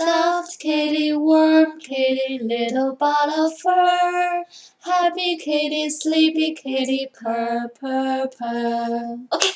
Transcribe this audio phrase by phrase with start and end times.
[0.00, 4.46] Soft kitty, warm kitty, little ball of fur.
[4.78, 9.18] Happy kitty, sleepy kitty, purr purr purr.
[9.28, 9.46] OK，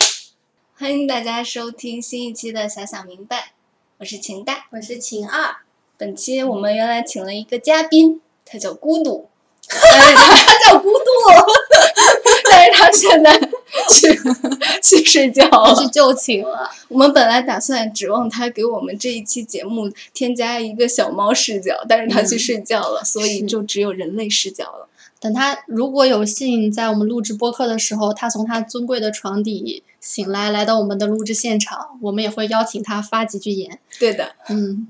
[0.76, 3.38] 欢迎大家收听新一期的《小小明白》，
[3.96, 5.56] 我是秦大，我是秦二。
[5.96, 9.30] 本期我们原来请了一个嘉宾，他叫孤独，
[9.66, 9.78] 他
[10.68, 11.04] 叫孤独，
[12.50, 13.40] 但是他现在
[13.90, 14.08] 去
[14.82, 16.70] 去睡觉了，去就寝了。
[16.88, 24.88] 我们本来打算指望他给我们这一期节目添加一个小猫视角，但是他去睡觉了，所以就只有人类视角了。
[25.20, 33.78] 等他如果有幸在我们录制播客的时候，他从他尊贵的床底醒来，来到我们的录制现场，我们也会邀请他发几句言。
[33.98, 34.86] 对的，嗯，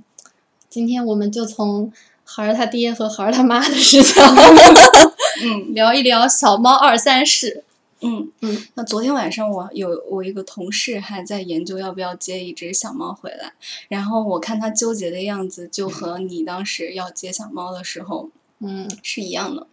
[0.69, 1.93] 今天我们就从
[2.25, 4.23] 孩儿他爹和孩儿他妈的视角，
[5.45, 7.63] 嗯 聊一聊小猫二三事。
[8.05, 13.55] 嗯嗯，那昨天晚上我有我一个同事还在研究要不要接一只小猫回来，
[13.89, 18.31] 然后我看他纠结的样子，就和你当时要接小猫的时候
[18.61, 19.67] 嗯，是一样的。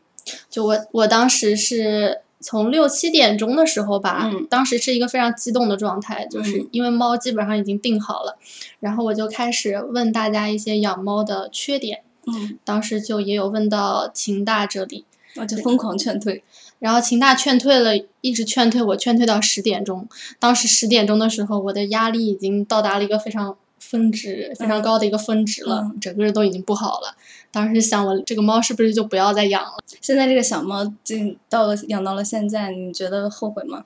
[0.50, 8.38] 就我我当时是从六七点钟的时候吧，嗯当时是一个非常激动的状态，就是嗯因为猫基本上已经定好了，
[8.80, 15.06] 然后我就开始问大家一些养猫的缺点，嗯，当时就也有问到秦大这里，
[15.38, 16.44] 我就疯狂劝退。
[16.82, 20.10] 然后秦大劝退了，一直劝退我，劝退到十点钟。
[20.40, 27.16] 当时十点钟的时候，我的压力已经到达了一个非常峰值、非常高的一个峰值了，嗯整个人都已经不好了。
[27.52, 29.73] 当时想，我这个猫是不是就不要再养了？
[30.02, 33.86] 现在这个小猫进到了养到了现在，你觉得后悔吗？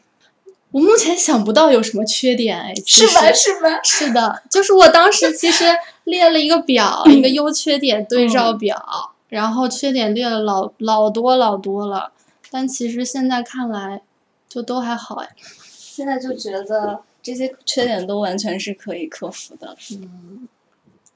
[0.72, 3.32] 我目前想不到有什么缺点，哎，是吧？
[3.34, 3.82] 是吧？
[3.84, 5.66] 是的，就是我当时其实
[6.06, 12.12] 列了一个表， 一个优缺点对照表，然后缺点列了老老多老多了，
[12.56, 14.02] 但其实现在看来，
[14.48, 15.36] 就都还好哎。
[15.36, 20.48] 现在就觉得这些缺点都完全是可以克服的，嗯，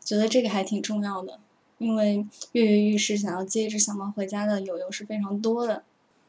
[0.04, 1.40] 觉得这个还挺重要的，
[1.78, 5.84] 因为跃跃欲试想要接一只小猫回家的友友是非常多的。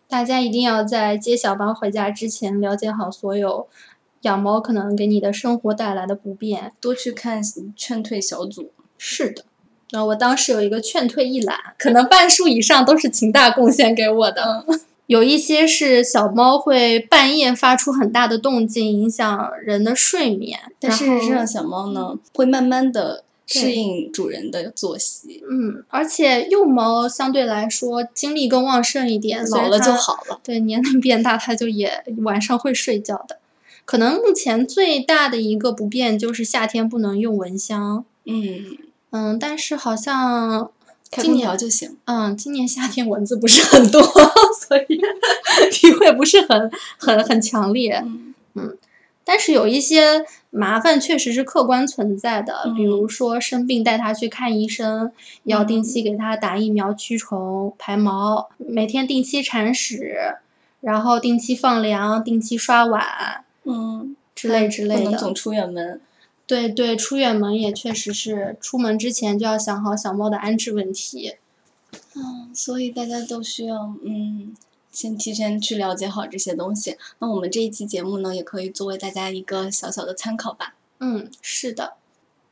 [0.07, 3.67] 大家一定要在接小猫回家之前了解好所有
[4.21, 6.73] 养猫可能给你的生活带来的不便。
[6.81, 7.43] 多去看
[7.75, 8.71] 劝退小组。
[8.97, 9.45] 是的，
[9.91, 14.65] 那我当时有一个劝退一览，可能半数以上都是秦大贡献给我的。
[15.11, 20.61] 有一些是小猫会半夜发出很大的动静，影响人的睡眠。
[20.79, 30.39] 但事实上，小猫呢会慢慢的适应主人的作息，嗯，而且幼猫相对来说精力更旺盛一点，老了就好了。
[30.45, 33.39] 对，年龄变大，它就也晚上会睡觉的。
[33.85, 38.05] 可能目前最大的一个不便就是夏天不能用蚊香。
[38.27, 38.79] 嗯，
[39.11, 40.71] 嗯，但是好像
[41.11, 41.97] 今年调就行。
[42.05, 44.01] 嗯，今年夏天蚊子不是很多，
[44.69, 45.01] 所以
[45.73, 48.03] 体会不是很很很强烈。
[48.55, 48.77] 嗯
[49.23, 55.13] 但是有一些麻烦确实是客观存在的，比嗯如说生病带它去看医生，
[55.45, 60.35] 要定期给它打疫苗驱虫、排毛，每天定期铲屎，
[60.81, 65.03] 然后定期放粮、定期刷碗嗯，之类之类的。
[65.05, 66.01] 不能总出远门。
[66.51, 71.37] 对对，出远门也确实是，出门之前就要想好小猫的安置问题。
[72.17, 74.53] 嗯，所以大家都需要嗯，
[74.91, 76.97] 先提前去了解好这些东西。
[77.21, 80.75] 那我们这一期节目呢，也可以作为大家一个小小的参考吧。
[80.99, 81.93] 嗯，是的。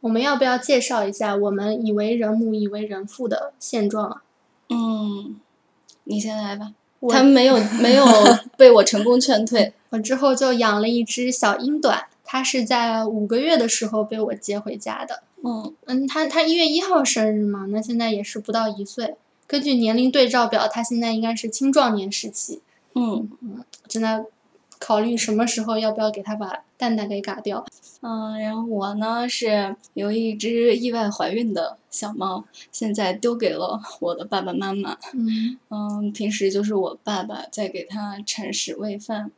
[0.02, 4.22] 我们要不要介绍一下我们已为人母、已为人父的现状啊？
[4.68, 5.40] 嗯，
[6.04, 6.72] 你先来吧。
[7.00, 8.06] 我他没有没有
[8.56, 9.72] 被我成功劝退。
[9.90, 15.22] 我之后就养了一只小英短，它是在五个月的时候被我接回家的。
[15.42, 19.14] 嗯嗯，它它一月一号生日嘛，那现在也是不到一岁。
[19.46, 22.60] 根据年龄对照表，它现在应该是青壮年时期。
[22.94, 23.30] 嗯
[23.86, 24.26] 正在
[24.78, 27.64] 考虑什么时候要不要给它把蛋蛋给嘎掉。
[28.02, 34.98] 嗯，然后我呢是有一只意外怀孕的小猫，现在丢给了我的爸爸妈妈。
[35.14, 39.30] 嗯嗯，平时就是我爸爸在给它铲屎喂饭，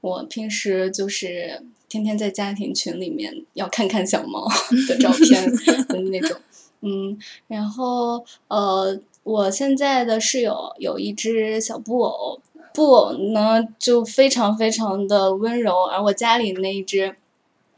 [0.00, 4.46] 我平时就是天天在家庭群里面要看看小猫
[4.88, 5.50] 的照片
[5.88, 6.38] 的那种。
[6.80, 7.18] 嗯，
[7.48, 12.38] 然后呃，我现在的室友有一只小布偶，
[12.74, 17.16] 布偶呢就非常非常的温柔，而我家里那一只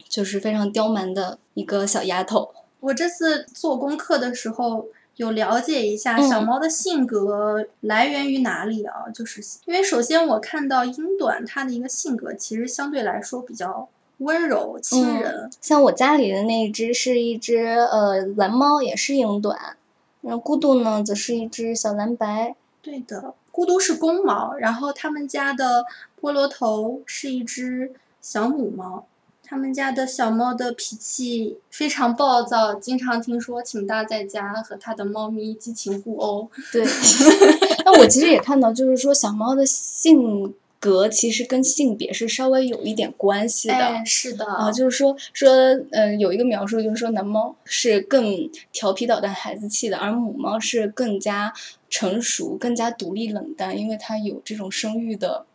[0.07, 2.49] 就是非常刁蛮的一个小丫头。
[2.81, 9.09] 我这次做功课的时候有了解一下嗯小猫的性格来源于哪里啊？
[9.13, 13.87] 就是因为首先我看到英短它的一个性格其实相对来说比较
[14.19, 19.75] 温柔亲人，像我家里的那一只是一只呃蓝猫，也是英短，
[20.21, 22.55] 然后孤独呢则是一只小蓝白。
[22.81, 25.85] 对的，孤独是公猫，然后他们家的
[26.21, 29.05] 菠萝头是一只小母猫。
[29.43, 36.47] 他们家的小猫的脾气非常暴躁，经常听说请大在家和他的猫咪激情互殴。
[36.71, 36.85] 对，
[37.83, 43.73] 那我其实也看到，就是说小猫的性格其实跟性别是稍微有一点关系的。
[43.75, 45.51] 哎，是的，啊，就是说说，
[45.91, 51.53] 嗯、有一个描述就是说，男猫是更调皮捣蛋、孩子气的，而母猫是更加
[51.89, 55.45] 成熟、更加独立冷淡，因为它有这种生育的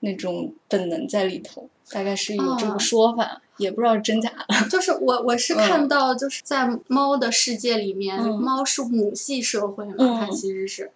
[0.00, 4.46] 那种本能在里头，大概是有这哦个说法，也不知道是真假的。
[4.70, 10.90] 就是我我是嗯看到，就是在猫的世界里面，嗯猫是母系社会嘛，嗯它其实是，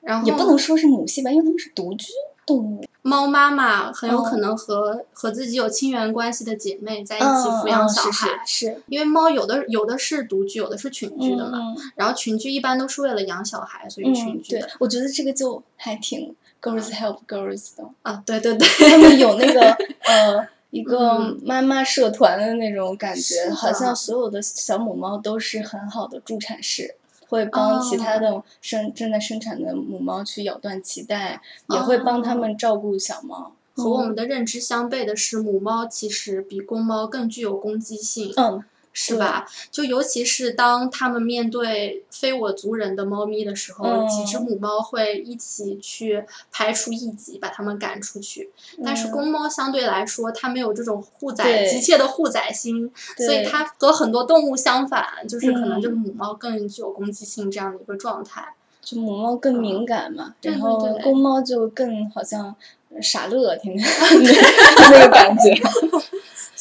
[0.00, 2.06] 然后也不能说是母系吧，因为它们是独居
[2.46, 2.84] 动物。
[3.02, 11.58] 猫妈妈很有可嗯能和、和自己有亲缘关系的姐妹在一起嗯抚养小孩，是是，因为猫有的有的是独居，有的是群居的嘛。
[11.58, 17.84] 嗯然后群居一般都是为了养小孩，所以群居的、，我觉得这个就还挺 girls help girls 的。
[18.02, 19.60] 啊，对对对，他们有那个
[20.04, 26.96] 呃一个嗯妈妈社团的那种感觉，好像所有的小母猫都是很好的助产士，
[27.28, 31.40] 会帮其他哦的生、正在生产的母猫去咬断脐带，
[31.70, 33.52] 也会帮它们照顾小猫。
[33.74, 38.32] 和我们的认知相悖的是，母猫其实比公猫更具有攻击性。
[38.36, 38.64] 嗯，
[38.98, 39.46] 是吧？
[39.70, 48.50] 就尤其是当它们面对非我族人的猫咪的时候，嗯几只母猫会一起去排除异己，把它们赶出去。
[48.82, 58.54] 但是嗯公猫相对来说，它没有这种护崽急切的护崽心，所以它和很多动物相反，就是可能嗯就是母猫更具有攻击性这样的一个状态。
[58.80, 62.54] 就母猫更敏感嘛，然后对公猫就更好像
[63.02, 63.86] 傻乐，天天
[64.90, 65.52] 那个感觉。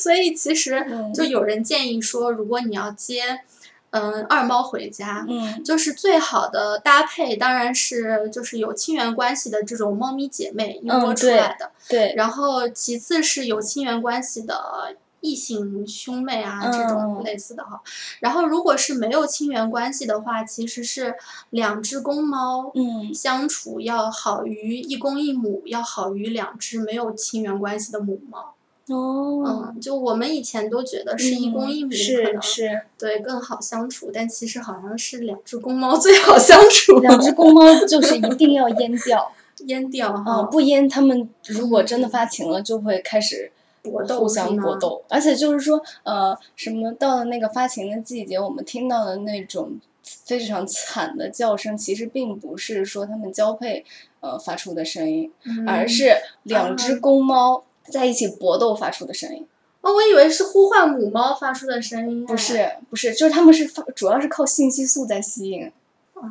[0.05, 3.41] 所以其实嗯就有人建议说，如果你要接
[3.89, 17.81] 嗯二猫回家，嗯就是最好的搭配，当然是就是有亲缘关系的这种猫咪姐妹一窝出来的，对，然后其次是有亲缘关系的异性兄妹啊这嗯种类似的哈。
[18.19, 21.15] 然后如果是没有亲缘关系的话，其实是
[21.49, 22.71] 两只公猫。
[22.75, 28.54] 嗯相处要好于一公一母，要好于两只没有亲缘关系的母猫。
[28.87, 29.43] 哦，
[29.73, 32.81] 嗯，就我们以前都觉得是一公一母可嗯是能是。
[32.99, 36.99] 对更好相处，但其实好像是两只公猫最好相处。
[36.99, 39.31] 两只公猫就是一定要阉掉，
[39.67, 43.51] 阉掉啊、哈，不阉，它们如果真的发情了，就会开始
[43.81, 53.83] 搏斗互相搏斗，而且就是说，呃，什么到了那个发情的季节，我们听到的那种非常惨的叫声，其实并不是说它们交配
[54.19, 56.11] 呃发出的声音，嗯而是
[56.43, 59.47] 两只啊公猫在一起搏斗发出的声音。
[59.81, 65.71] 哦，我以为是呼唤母猫发出的声音，不是不是，就是它们是发主要是靠信息素在吸引，
[66.13, 66.23] 哦，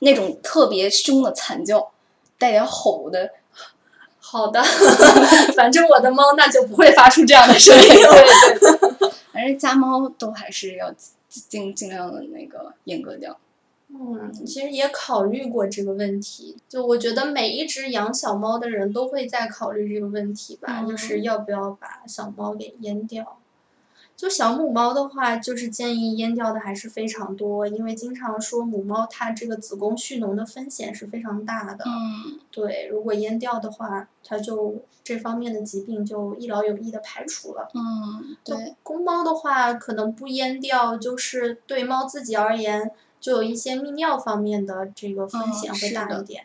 [0.00, 1.90] 那种特别凶的惨叫，
[2.38, 3.30] 带点吼的。
[4.24, 4.62] 好的，
[5.54, 10.90] 反正我的猫那就不会发出这样的声音对对， 反正家猫都还是要
[11.28, 13.36] 尽尽量的那个阉割掉。
[13.94, 23.38] 嗯，其实也考虑过这个问题，就我觉得每一只养小猫的人都会在考虑这个问题吧，嗯就是要不要把小猫给阉掉。
[24.14, 31.84] 就小母猫的话，就是建议阉掉的还是非常多，因为经常说母猫它这个子宫蓄脓的风险是非常大的。
[31.84, 37.68] 嗯对，如果阉掉的话，它就这方面的疾病就一劳永逸的排除了。
[37.74, 42.92] 嗯，对，公猫的话，可能不阉掉，就是对猫自己而言，
[43.22, 46.44] 就有一些泌尿方面的这个风险会大一点。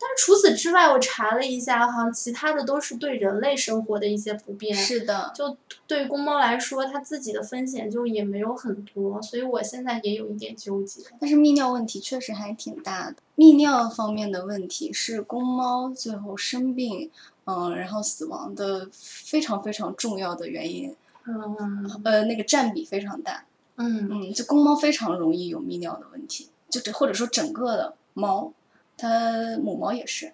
[0.00, 4.72] 但是除此之外，我查了一下，好像其他的都是对人类生活的一些不便。
[4.72, 5.56] 是的，就
[5.88, 11.02] 对于公猫来说，它自己的风险就也没有很多，所以我现在也有一点纠结。
[11.18, 13.16] 但是泌尿问题确实还挺大的。
[13.34, 17.10] 泌尿方面的问题是公猫最后生病，
[17.46, 20.94] 嗯，然后死亡的非常非常重要的原因，
[21.26, 23.46] 嗯呃，那个占比非常大。
[23.78, 24.08] 嗯。
[24.10, 28.52] 嗯，就公猫非常容易有泌尿的问题，就这或者说整个的猫，
[28.96, 30.32] 它母猫也是，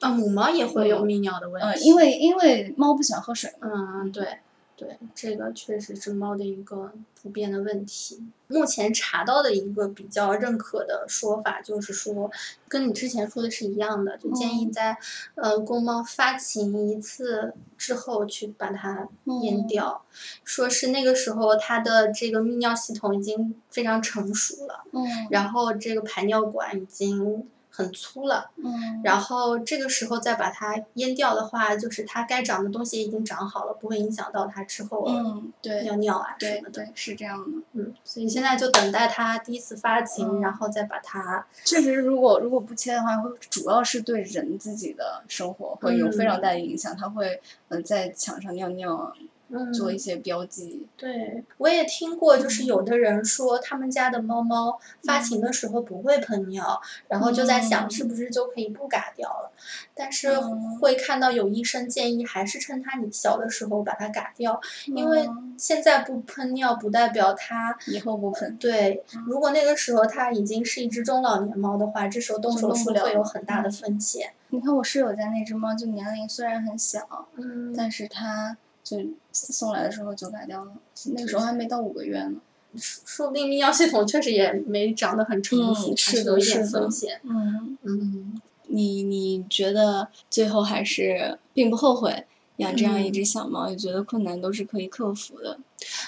[0.00, 1.68] 啊，母猫也会有嗯泌尿的问题。
[1.68, 3.68] 嗯，因为因为猫不喜欢喝水嘛，
[4.02, 4.38] 嗯，对，
[4.80, 8.24] 对，这个确实是猫的一个普遍的问题。
[8.46, 12.30] 目前查到的一个比较认可的说法，就是说，
[12.66, 14.96] 跟你之前说的是一样的，就建议嗯在、
[15.34, 20.02] 呃公猫发情一次之后去把它阉嗯掉，
[20.44, 28.50] 说是那个时候它的这个泌尿系统已经非常成熟了，嗯然后这个排尿管已经很粗了。
[28.56, 36.84] 嗯，然后这个时候再把它阉掉的话，就是它该长的东西已经长好了，不会影响到它之后嗯，对尿尿啊什对么的。
[36.84, 37.62] 对，是这样的。
[37.72, 41.46] 嗯，所以现在就等待它第一次发情，嗯然后再把它。
[41.64, 46.96] 确实，如果如果不切的话，会主要是对人自己的生活会有非常大的影响。
[46.96, 49.28] 它会嗯、呃在墙上尿尿，嗯
[49.72, 50.86] 做一些标记。
[50.96, 59.52] 对，我也听过，就是有的人说他们家的猫猫发情的时候不会喷尿，然后就在想嗯是不是就可以不嘎掉了，
[59.94, 67.76] 但是嗯会看到有医生建议还是趁它你小的时候把它嘎掉，因为嗯现在不喷尿不代表它。
[67.86, 68.56] 以后不喷。
[68.56, 74.32] 对，如果那个时候它已经是一只中老年猫的话，这时候动手术会有很大的风险。
[74.50, 78.56] 你看我室友家那只猫，就年龄虽然很小，嗯但是它
[78.90, 80.72] 就送来的时候就改掉了，
[81.14, 82.40] 那个时候还没到五个月呢。
[82.76, 87.20] 说不定泌尿系统确实也没长得很成熟，嗯是有一点风险。
[87.24, 92.24] 嗯，嗯，你你觉得最后还是并不后悔
[92.56, 95.58] 养这样一嗯只小猫，也觉得困难都是可以克服的。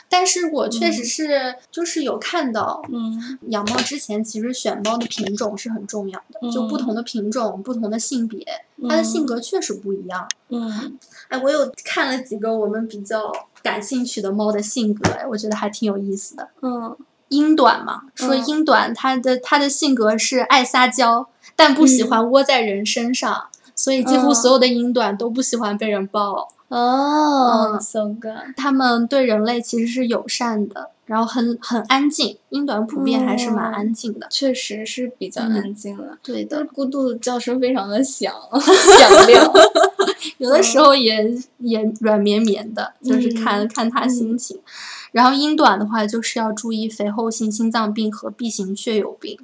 [0.09, 3.38] 但是我确实是就是有看到，嗯。
[3.49, 8.45] 养猫之前其实选猫的品种是很重要的，就不同的品种、不同的性别，
[8.88, 10.29] 它的性格确实不一样。
[10.49, 10.99] 嗯。
[11.29, 16.49] 哎，我有看了几个我们比较感兴趣的猫的性格，哎，我觉得还挺有意思的。
[16.62, 16.97] 嗯。
[17.29, 18.47] 英短嘛，说嗯。
[18.47, 21.26] 英短它的它的性格是爱撒娇，
[21.57, 22.09] 但不喜嗯。
[22.11, 24.35] 欢窝在人身上，所以几乎嗯。
[24.35, 26.49] 所有的英短都不喜欢被人抱。
[26.76, 28.55] 哦嗯，so good。
[28.57, 34.26] 它们对人类其实是友善的，然后很很安静，英短普遍还是蛮哦安静的。
[34.31, 39.52] 确实是比较嗯安静了，对但是咕嘟的叫声非常的响，响亮。
[40.38, 44.59] 有的时候也、也软绵绵的，就是看、嗯看它心情。
[45.12, 49.38] 然后英短的话，就是要注意肥厚性心脏病和 B 型血友病。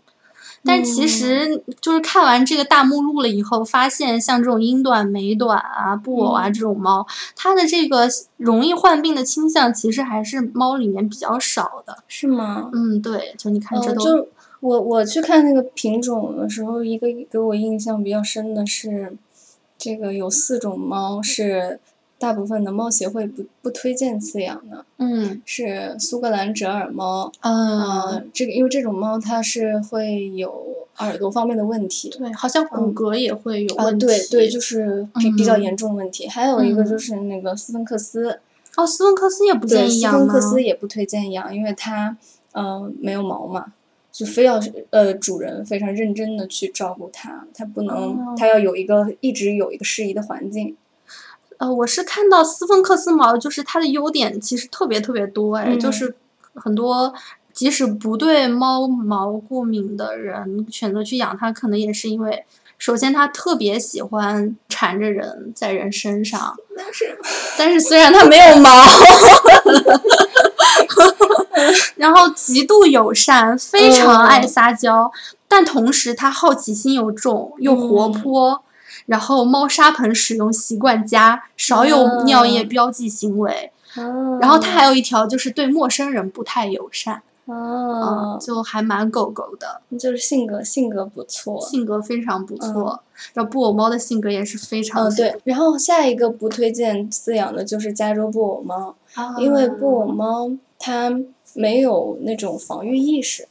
[0.64, 11.98] 但其嗯实就是看完这个大目录了以后，发现像这种英短、美短啊、布偶啊嗯这种猫，它的这个容易患病的倾向其实还是猫里面比较少的。
[12.08, 12.70] 是吗？
[12.72, 14.28] 嗯，对，就你看这哦，都、就
[14.60, 19.16] 我我去看那个品种的时候，一个给我印象比较深的是，
[19.78, 21.78] 这个有四种猫是
[22.18, 27.30] 大部分的猫协会不不推荐饲养的，嗯是苏格兰折耳猫。
[27.42, 30.66] 嗯、呃，这个因为这种猫它是会有
[30.98, 32.10] 耳朵方面的问题。
[32.10, 34.06] 对，好像骨骼也会有啊，问题。
[34.06, 36.26] 对对，就是比比较嗯严重问题。
[36.26, 38.40] 还有一个就嗯是那个斯芬克斯，
[38.76, 40.18] 哦，斯芬克斯也不，建议养吗？
[40.18, 42.16] 斯芬克斯也不推荐养，因为它
[42.50, 43.72] 呃没有毛嘛，
[44.10, 50.76] 就非要是呃主人非常认真的去照顾它，它不能，哦它要有一个一直有一个适宜的环境。
[51.58, 56.14] 呃，我是看到斯芬克斯毛，就是它的优点其实特别特别多，哎，嗯就是
[56.54, 57.12] 很多
[57.52, 62.44] 即使不对猫毛过敏的人选择去养它，可能也是因为，
[62.78, 67.18] 首先它特别喜欢缠着人在人身上， 但是
[67.58, 68.70] 但是虽然它没有毛，
[71.96, 75.10] 然后极度友善，非常爱撒娇，
[75.48, 78.62] 但同时它好奇心又重，又活嗯泼。
[79.08, 83.72] 然后猫砂盆使用习惯佳，少有尿液嗯标记行为。
[83.94, 91.60] 然然后它还有一条就是对陌生人不太友善，哦嗯，，就还蛮狗狗的，就是性格性格不错。
[91.66, 93.02] 性格非常不错。
[93.34, 95.34] 然后布偶猫的性格也是非常嗯，对。
[95.44, 101.10] 然后下一个不推荐饲养的就是加州布偶猫，啊因为布偶猫它
[101.54, 103.48] 没有那种防御意识。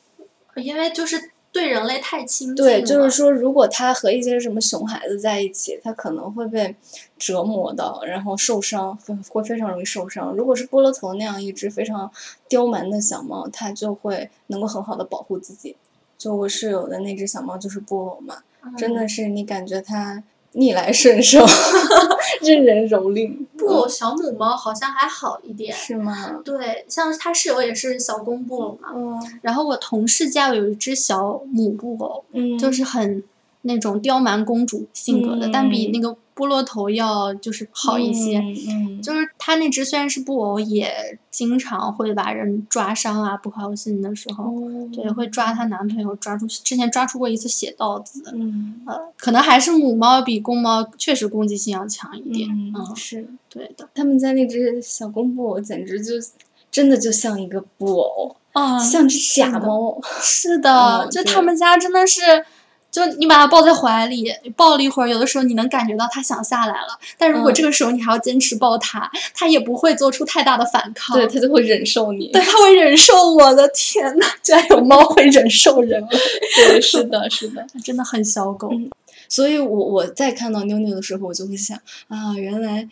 [0.56, 6.76] 因为就是对人类太亲近对，就是说，如果它和一些什么熊孩子在一起，它可能会被
[7.18, 10.32] 折磨到，然后受伤，会会非常容易受伤。
[10.36, 12.12] 如果是菠萝头那样一只非常
[12.48, 15.76] 刁蛮的小猫，它就会能够很好的保护自己。
[16.16, 18.44] 就我室友的那只小猫就是菠萝嘛，
[18.78, 20.24] 真的是你感觉它
[20.58, 21.40] 逆来顺受，
[22.42, 23.46] 任人蹂躏。
[23.58, 25.74] 布偶小母猫好像还好一点。
[25.76, 26.40] 是吗？
[26.44, 28.90] 对，像他室友也是小公布偶嘛。
[28.96, 33.24] 嗯然后我同事家有一只小母布偶，嗯，就是很
[33.68, 38.40] 那种刁蛮公主性格的，但比那个菠萝头要就是好一些。
[38.40, 48.24] 嗯嗯，就是他那只虽然是布偶，也经常会把人抓伤啊，不高兴的时候，哦对，会抓她男朋友，抓出之前抓出过一次血道子。
[48.34, 52.50] 嗯呃，可能还是母猫比公猫确实攻击性要强一点。
[52.50, 53.28] 嗯嗯，是。
[53.50, 53.90] 对的。
[53.94, 56.14] 他们家那只小公布偶简直就
[56.70, 60.00] 真的就像一个布偶，啊像只假是的猫。
[60.22, 62.22] 是的，就他们家真的是，
[62.90, 71.16] 就你把它抱在怀里，抱了一会儿，有的时候你能感觉到它想下来了，但如果嗯这个时候你还要坚持抱它，它也不会做出太大的反抗。
[71.16, 72.28] 对，它就会忍受你。
[72.32, 73.32] 对，它会忍受。
[73.34, 76.08] 我的天呐，居然有猫会忍受人了，
[76.56, 77.66] 对，是的，是的。
[77.84, 78.70] 真的很小狗。
[78.72, 78.90] 嗯
[79.30, 81.78] 所以我我在看到妞妞的时候，我就会想
[82.08, 82.88] 啊，原来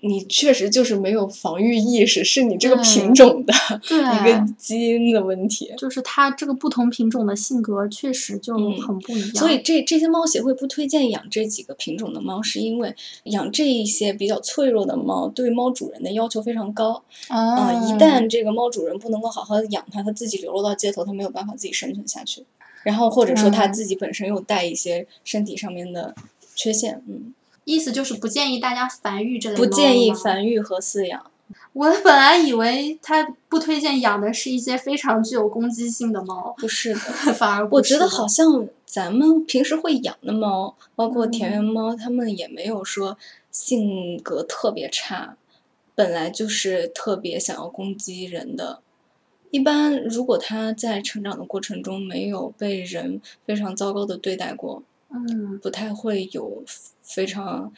[0.00, 3.52] 你确实就是没有防御意识，是你这个品种的
[3.90, 5.72] 一个基因的问题。
[5.76, 9.34] 就是它这个不同品种的性格确实就嗯很不一样。
[9.34, 17.02] 所以这这些猫协会不推荐养这几个品种的猫，是因为养这一些比较脆弱的猫，对猫主人的要求非常高。
[17.26, 22.44] 啊、啊，一旦这个猫主人不能够好好的养它，它自己流落到街头，它没有办法自己生存下去。
[22.84, 26.14] 然后或者说它嗯自己本身又带一些身体上面的
[26.54, 27.34] 缺陷，嗯，
[27.68, 31.30] 意思就是不建议大家繁育这类猫不建议繁育和饲养。
[31.74, 37.00] 我本来以为他不推荐养的是一些非常具有攻击性的猫，不是的，
[37.36, 43.18] 反而不我觉得好像咱们平时会养的猫，包括田嗯园猫，它们也没有说
[43.50, 45.36] 性格特别差，
[45.94, 48.80] 本来就是特别想要攻击人的。
[49.50, 54.82] 一般如果它在成长的过程中没有被人非常糟糕的对待过，
[55.12, 56.62] 嗯不太会有
[57.02, 57.72] 非常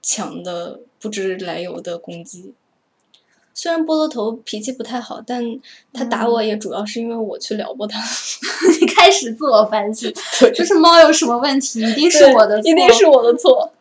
[0.00, 2.54] 强的不知来由的攻击。
[3.52, 5.44] 虽然菠萝头脾气不太好，但
[5.92, 8.00] 他打嗯我也主要是因为我去撩拨他。
[8.80, 10.10] 你开始自我反省，
[10.54, 13.72] 就是猫有什么问题，一定是我的错，一定是我的错。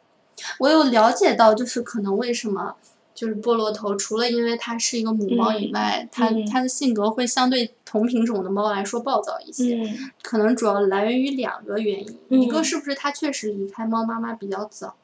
[0.57, 2.75] 我有了解到，就是可能为什么
[3.19, 14.95] 就是菠萝头，除了因为它是一个母猫以外，它嗯它的性格会相对同品种的猫来说暴躁一些，嗯可能主要来源于两个原因，嗯一个是不是它确实离开猫妈妈比较早，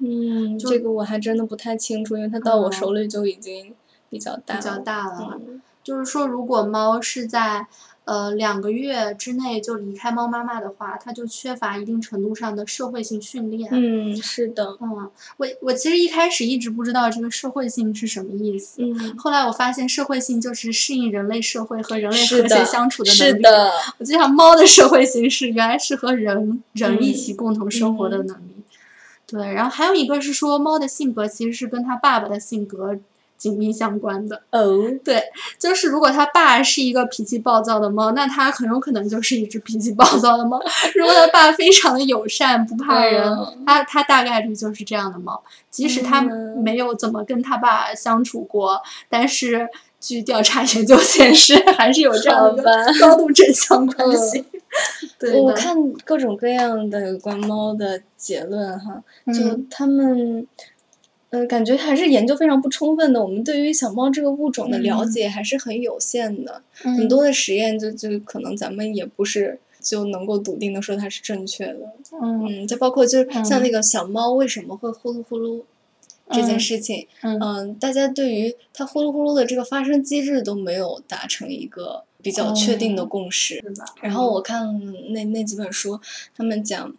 [0.00, 3.74] 嗯，这个我还真的不太清楚，因为它到我嗯手里就已经
[4.10, 4.78] 比较大比较了。
[4.80, 5.38] 大了。
[5.40, 7.66] 嗯就是说，如果猫是在
[8.04, 13.70] 呃两个月之内就离开猫妈妈的话，它就缺乏一定程度上的社会性训练。
[13.72, 14.76] 嗯，是的。
[14.80, 18.82] 嗯，我我其实一开始一直不知道这个社会性是什么意思。
[18.82, 23.18] 嗯，后来我发现，社会性就是适应人类社会和人类和谐相处的能力。
[23.18, 23.70] 是的。
[23.98, 28.52] 我就想，猫的社会性是原来是和人人一嗯起共同生活的能力。
[29.26, 32.98] 对，然后还有一个是说，猫的性格其实是跟它爸爸的性格
[33.42, 34.40] 紧密相关的。
[34.52, 35.20] 哦，对
[35.58, 40.62] 就是如果他爸是一个脾气暴躁的猫，那他很有可能就是一只脾气暴躁的猫。
[40.94, 45.42] 如果他爸非常的友善，不怕人，嗯它它大概率就是这样的猫。
[45.70, 49.68] 即使它嗯没有怎么跟他爸相处过，但是
[49.98, 52.62] 据调查研究显示， 还是有这样的
[53.00, 54.44] 高度正相关性。
[55.18, 59.02] 对，我看各种各样的有关猫的结论哈，
[59.34, 60.46] 就嗯他们。
[61.32, 63.22] 呃，感觉还是研究非常不充分的。
[63.22, 71.90] 我们对于小猫这个物种的了嗯解还是很有限的，嗯很多的实验就就可能咱们也不是就能够笃定的说它是正确的。
[72.20, 75.62] 嗯嗯，再包括就是像嗯那个小猫为什么会呼噜呼噜
[76.30, 83.54] 这件嗯事情，嗯嗯，大家对于它呼噜呼噜的这个发生机制都没有达成一个比较确定的哦共识。
[83.54, 83.86] 是吧？
[84.02, 84.78] 然后我看
[85.14, 85.98] 那那几本书，
[86.36, 86.94] 他们讲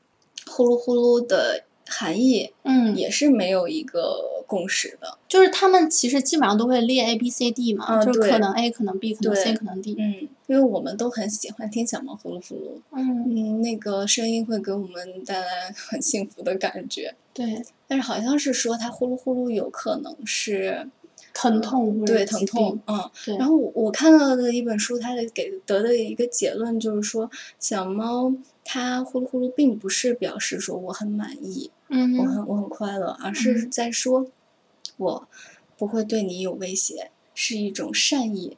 [0.47, 5.17] 呼噜呼噜的含义嗯，也是没有一个共识的。
[5.27, 9.95] 就是他们其实基本上都会列 A B C D 嘛，嗯就是可能 A 可能 B 可能 C 可能 D。
[9.97, 17.13] 嗯，因为我们都很喜欢听小猫呼噜呼噜，嗯，嗯，那个声音会给我们带来很幸福的感觉。
[17.33, 20.87] 对，但是好像是说它呼噜呼噜有可能是
[21.33, 23.09] 疼痛对疼痛，嗯。
[23.39, 27.29] 然后我我看到的一本书，它的给得的一个结论就是说，
[27.59, 28.31] 小猫
[28.63, 34.27] 它呼噜呼噜并不是表示说我很满意，嗯我很我很快乐，而是嗯在说
[34.97, 35.27] 我
[35.77, 38.57] 不会对你有威胁，是一种善意。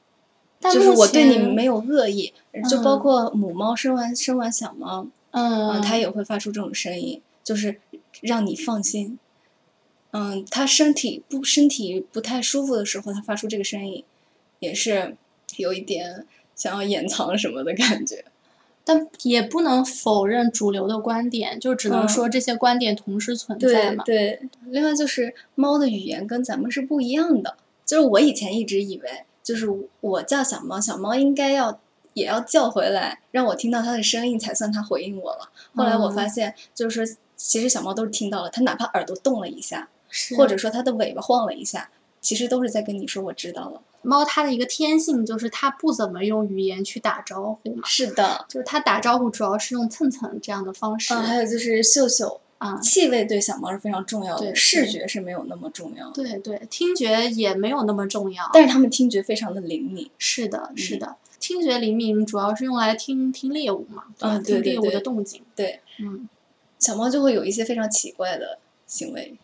[0.61, 2.33] 就是我对你没有恶意，
[2.67, 7.79] 就包嗯括母猫生完生完小猫，嗯，嗯，它也会发出这种声音，就是
[8.21, 9.19] 让你放心。
[10.11, 14.03] 嗯，它身体不身体不太舒服的时候，它发出这个声音，
[14.59, 15.15] 也是
[15.57, 18.25] 有一点想要掩藏什么的感觉。
[18.85, 24.03] 但也不能否认主流的观点，就只能嗯说这些观点同时存在嘛。
[24.05, 27.57] 对，另外就是猫的语言跟咱们是不一样的。
[27.83, 29.67] 就是我以前一直以为，就是
[30.01, 31.79] 我叫小猫，小猫应该要
[32.13, 35.49] 也要叫回来，让我听到它的声音才算它回应我了。
[35.75, 41.89] 后来我嗯发现，就是说其实小猫都是听到了，它哪怕耳朵动了一下，是或者说它的尾巴晃了一下，
[42.21, 43.81] 其实都是在跟你说我知道了。
[44.05, 52.79] 猫它的一个天性就是它不怎么用语言去打招呼嘛，是的，就是它打招呼主要是用蹭蹭这样的方式嗯，还有就是嗅嗅，啊。
[52.79, 58.49] 气味对小猫是非常重要对的，视觉是没有那么重要的，对对，听觉也没有那么重要。
[58.53, 60.09] 但是它们听觉非常的灵敏。
[60.17, 65.41] 是的，是嗯的，听觉灵敏主要是用来听听猎物嘛，吧嗯对对听猎物的动静。
[65.55, 66.29] 对，嗯
[66.77, 69.37] 小猫就会有一些非常奇怪的行为，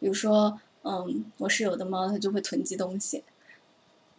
[0.00, 3.22] 比如说，嗯，我室友的猫它就会囤积东西，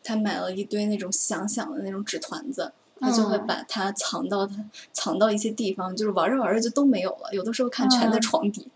[0.03, 4.55] 它买了一堆那种响响的那种纸团子，他就会嗯把它藏到它
[4.91, 7.29] 藏到一些地方，就是玩着玩着就都没有了。
[7.31, 8.67] 有的时候看全在嗯床底。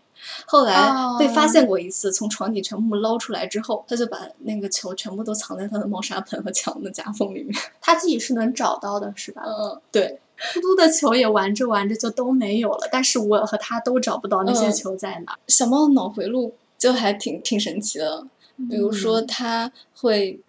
[0.46, 0.74] 后来
[1.16, 7.54] 被发哦现过一次，从床底全部捞出来之后，他就把那个球全部都藏在他的猫砂盆和墙的夹缝里面。
[7.80, 9.42] 他自己是能找到的，是吧？
[9.46, 10.18] 嗯，对，
[10.54, 15.38] 嘟嘟的球也玩着玩着就都没有了，但是我和他都找不到那些嗯球在哪。
[15.46, 18.26] 小猫的脑回路就还挺挺神奇的。
[18.68, 20.40] 比如说，嗯它会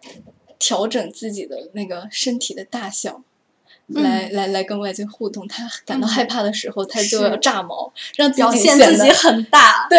[0.60, 3.24] 调整自己的那个身体的大小。
[3.91, 5.48] 嗯来来来，跟外界互动。
[5.48, 9.98] 他感到嗯害怕的时候，他就要炸毛，让自表己显得现自己很大，对，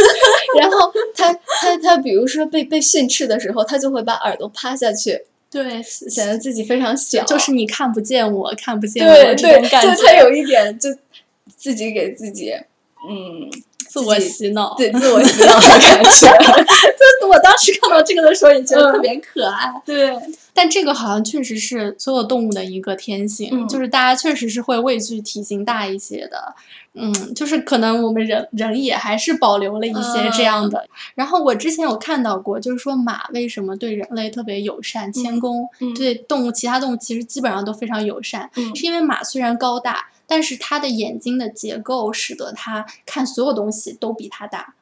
[0.58, 7.22] 然后他他他，比如说被被训斥的时候，他就会把耳朵趴下去，对，显得自己非常小。
[7.24, 10.88] 就是你看不见我，看不见对我这对，种感觉，就它有一点就
[11.54, 12.54] 自己给自己
[13.06, 13.50] 嗯
[14.00, 14.74] 自我洗脑。
[14.76, 16.28] 对自我洗脑的感觉。
[17.20, 19.72] 就我当时看到这个的时候，也觉得嗯特别可爱。
[19.84, 20.14] 对，
[20.52, 26.54] 但这个好像确实是所有动物的一个天性，嗯就是大家确实是会畏惧体型大一些的，
[26.94, 30.86] 嗯，就是可能我们人人也还是保留了一些这样的。
[31.14, 44.74] 然后我之前有看到过，就是说马为什么对人类特别友善、谦恭，嗯对动物其他动物其实基本上都非常友善，嗯是因为马虽然高大，但是它的眼睛的结构使得它看所有东西都比它大。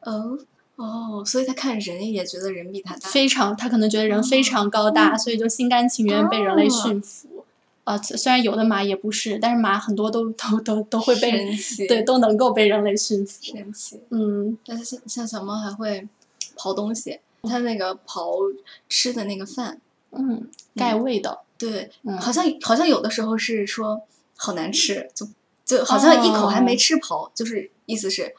[0.00, 0.38] 哦
[0.76, 3.08] 哦，所以他看人也觉得人比他大。
[3.08, 7.44] 非常，他可能觉得人非常高大，嗯所以就心甘情愿被人类哦驯服。
[7.84, 13.38] 呃，虽然有的马也不是，但是马很多都都都都会被人神奇，对，都能够被人类驯服。
[13.42, 14.00] 神奇。
[14.10, 16.08] 嗯但是像像小猫还会
[16.56, 18.52] 刨东西，它那个刨
[18.88, 19.78] 吃的那个饭，
[20.10, 24.00] 嗯，盖味的，对，嗯，好像好像有的时候是说
[24.36, 25.26] 好难吃，就
[25.64, 28.34] 就好像一口还没吃饱，就是意思是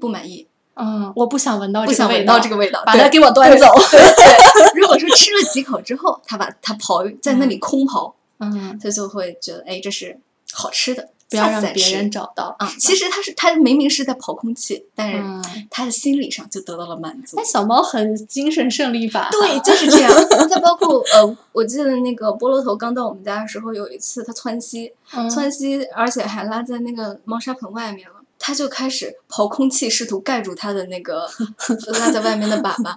[0.00, 3.66] 不满意，嗯，我不想闻到不想闻这个味道，到这个味道，把它给我端走。
[3.90, 10.18] 对对，如果说吃了几口之后，他把它刨在那里空刨，嗯，他就会觉得哎这是
[10.52, 11.10] 好吃的，
[11.42, 12.70] 不要让别人找到啊。
[12.78, 17.44] 其实它是它明明是在刨空气，但是嗯，它的心理上就得到了满足那，。
[17.44, 19.28] 小猫很精神胜利法。
[19.30, 20.12] 对，就是这样。
[20.48, 28.14] 再包括呃，我记得那个菠萝头刚到我们家的时候，有一次它窜稀，嗯，窜稀，而且还拉在那个猫砂盆外面了。
[28.36, 31.26] 它就开始刨空气，试图盖住它的那个
[31.98, 32.94] 拉在外面的粑粑，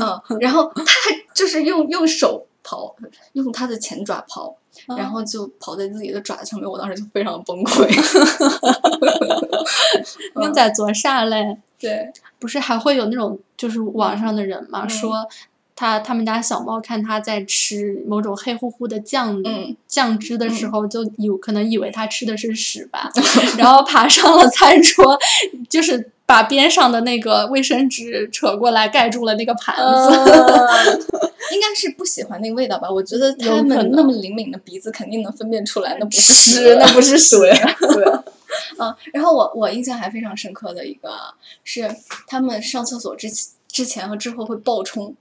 [0.00, 2.92] 嗯，然后它还就是用用手刨，
[3.32, 4.54] 用它的前爪刨，
[4.88, 4.96] 嗯。
[4.98, 7.88] 然后就刨在自己的爪子上面，我当时就非常崩溃。
[10.42, 11.56] 鹰仔左煞嘞。
[11.78, 14.90] 对，不是还会有那种就是网上的人嘛，嗯。
[14.90, 15.26] 说
[15.76, 19.76] 他他们家小猫看他在吃某种黑乎乎的酱、嗯。
[19.86, 23.10] 酱汁的时候，就有可能以为他吃的是屎吧，
[23.56, 25.18] 然后爬上了餐桌，
[25.68, 30.12] 就是把边上的那个卫生纸扯过来盖住了那个盘子。
[31.50, 32.90] 应该是不喜欢那个味道吧？
[32.90, 38.04] 我觉得它有可能们那么灵敏的鼻子，肯定能分辨出来，那不是屎屎，那不是屎对对。
[38.78, 41.08] 嗯，然后我我印象还非常深刻的一个
[41.64, 41.90] 是，
[42.26, 43.28] 他们上厕所之
[43.66, 45.14] 之前和之后会爆冲。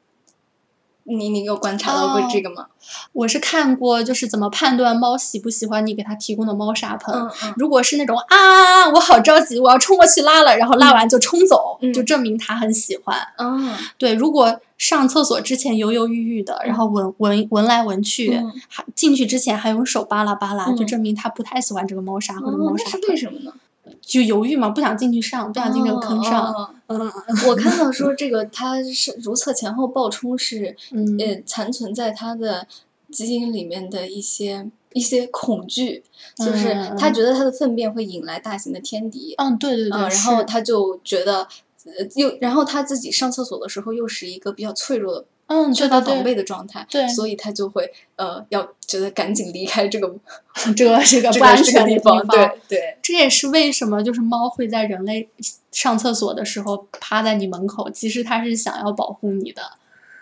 [1.07, 2.67] 你你有观察到过哦这个吗？
[3.13, 7.13] 我是看过，就是怎么判断猫喜不喜欢你给它提供的猫砂盆。
[7.15, 13.17] 嗯嗯如果是那种啊，我好着急，我要冲过去拉了，然后拉完就冲走，嗯就证明它很喜欢。
[13.37, 23.53] 啊，对，如果上厕所之前犹犹豫豫的，然后闻闻闻来闻去，嗯还进去之前还用手扒拉扒拉，就嗯证明他不太喜欢这个猫砂或者猫砂盆，为什么呢？
[24.02, 26.54] 就犹豫嘛，不想进去上，不想进这个坑上。
[26.54, 27.12] 哦嗯。
[27.47, 31.17] 我看到说这个它是如厕前后爆冲是 嗯。
[31.19, 32.67] 呃残存在它的
[33.12, 36.04] 基因里面的一些一些恐惧，
[36.36, 41.47] 就是嗯他觉得他的粪便会引来大型的天敌，嗯，对对对，嗯，然后他就觉得。
[41.86, 50.13] 呃，又然后他自己上厕所的时候又是一个比较脆弱的、嗯，缺对对对，乏防备的状态，对所以他就会呃要觉得赶紧离开这个
[50.75, 55.29] 这个 这个不安全的地，方，对对，这也是为什么就是猫会在人类
[55.71, 59.62] 上厕所的时候趴在你门口，其实它是想要保护你的。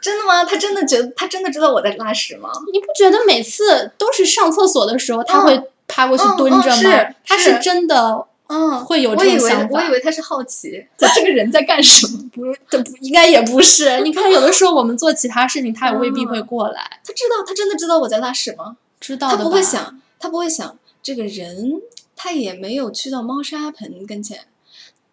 [0.02, 0.44] 真的吗？
[0.46, 2.50] 它真的觉得它真的知道我在拉屎吗？
[2.72, 7.16] 你不觉得每次都是上厕所的时候，它嗯会趴过去嗯蹲着吗？
[7.26, 9.80] 它是是真的嗯，会有这种想法。
[9.80, 12.30] 我以为他是好奇， 就这个人在干什么？
[12.32, 14.02] 不是，这不应该也不是。
[14.02, 18.78] 你看，有的时候我们做其他事情，他也未必会过来，他知道，他真的知道我在拉屎吗？
[19.00, 19.44] 知道的他？
[19.44, 21.82] 不会想，他不会想，这个人
[22.16, 24.42] 他也没有去到猫砂盆跟前，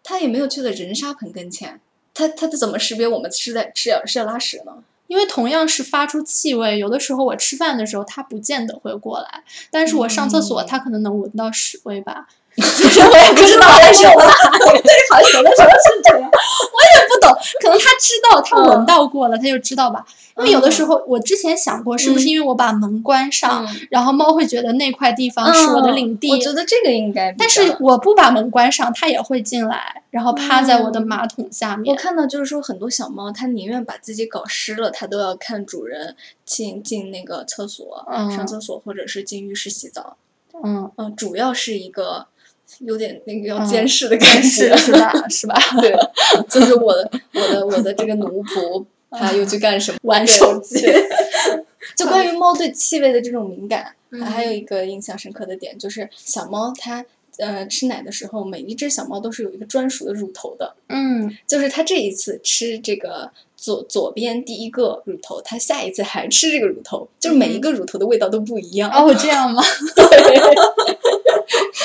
[0.03, 1.79] 他也没有去到人砂盆跟前，
[2.13, 4.83] 他他他怎么识别我们是在是要是要拉屎呢？
[5.07, 12.27] 因为同样是发出气味，有的时候我吃饭的时候，它不见得会过来，但是我上厕所，嗯它可能能闻到屎味吧。
[12.55, 20.05] 其实我也不知道为什么，对，好像有的时候是这样，我也不懂，可能他知道，他闻到过了，他就知道吧。
[20.37, 26.31] 因为有的时候，我之前想过，是不是因为我把门关上，然后猫会觉得那块地方是我的领地？
[26.31, 27.31] 我觉得这个应该。
[27.37, 31.93] 但是我不把门关上，它也会进来，然后趴在我的马桶下面。
[31.93, 38.03] 我看到就是说，很多小猫它宁愿把自己搞湿了，它都要看主人进进那个厕所、
[38.35, 40.17] 上厕所，或者是进浴室洗澡。
[40.63, 42.27] 嗯嗯，主要是一个
[42.79, 45.13] 有点那个要监视的感 觉，是吧？
[45.29, 45.55] 是吧？
[45.81, 45.93] 对，
[46.49, 48.85] 就是我的我的我的这个奴仆。
[49.15, 49.97] 他又去干什么？
[50.01, 50.83] 玩手机。
[51.95, 53.93] 就关于猫对气味的这种敏感，
[54.25, 57.05] 还有一个印象深刻的点，就是小猫它
[57.37, 60.75] 呃吃奶的时候，每一只小猫都是有一个专属的乳头的。
[60.89, 68.89] 嗯，就是它这一次吃这个左左边第一个乳头，它下一次还吃这个乳头，就是每一个乳头的味道都不一样。
[68.89, 69.61] 哦，这样吗？
[69.95, 70.92] 对。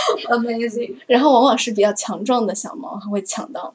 [0.31, 0.94] Amazing。
[1.07, 3.75] 然后往往是比较强壮的小猫，它会抢到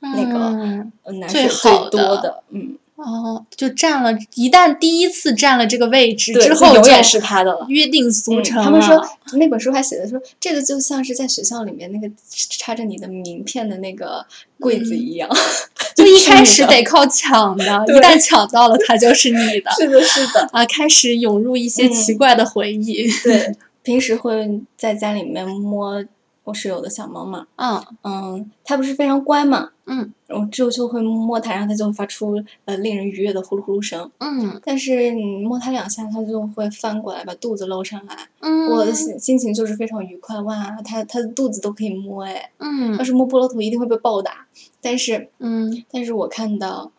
[0.00, 2.76] 那个奶水最多的，嗯。
[2.96, 8.64] 哦，就占了，一旦第一次占了这个位置之后，永远是他的了，约定俗成。
[8.64, 8.98] 他们说
[9.34, 14.24] 那本书还写的说，这个就像是在学校里面那个插着你的名片的那个
[14.58, 15.28] 柜子一样，
[15.94, 19.70] 就一开始得靠抢的， 一旦抢到了，它就是你的。
[19.78, 20.48] 是的，是的。
[20.52, 23.06] 啊，开始涌入一些奇怪的回忆。
[23.22, 23.54] 对，
[23.86, 26.04] 平时会在家里面摸。
[26.42, 27.84] 我室友的小猫嘛，嗯。
[28.04, 44.46] 嗯，它不是非常乖嘛，嗯，然后之后就会摸它，然后它就会发出呃令人愉悦的呼噜呼噜声，嗯，但是你摸它两下，它就会翻过来把肚子露上来，嗯，我的心心情就是非常愉快，哇，它它的肚子都可以摸哎，嗯，要是摸菠萝头一定会被暴打，
[44.80, 46.92] 但是，嗯，但是我看到，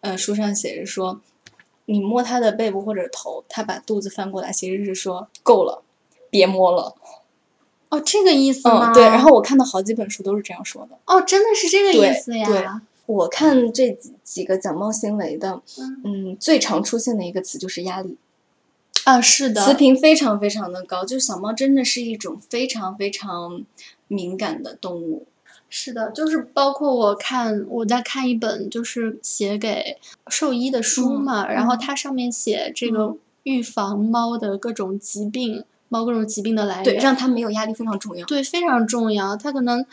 [0.00, 1.20] 呃，书上写着说，
[1.84, 5.82] 你摸它的背部或者头，它把肚子翻过来，其实是说够了，
[6.34, 6.92] 别摸了。
[7.90, 8.92] 哦，这个意思吗？
[8.92, 10.98] 对，然后我看到好几本书都是这样说的。
[11.06, 12.44] 哦，真的是这个意思呀。
[12.44, 12.66] 对，
[13.06, 15.62] 我看这几几个讲猫行为的，
[16.02, 18.16] 嗯，最常出现的一个词就是压力。
[19.04, 19.64] 啊，是的。
[19.64, 23.62] 词频非常非常的高，就是小猫真的是一种非常非常
[24.08, 25.28] 敏感的动物。
[25.68, 35.64] 是的，就是包括我看我在看一本就是写给兽医的书嘛，然后它上面写这个预防猫的各种疾病。
[35.88, 38.26] 猫各种疾病的来源，对，让它没有压力非常重要。
[38.26, 39.36] 对，非常重要。
[39.36, 39.84] 它可能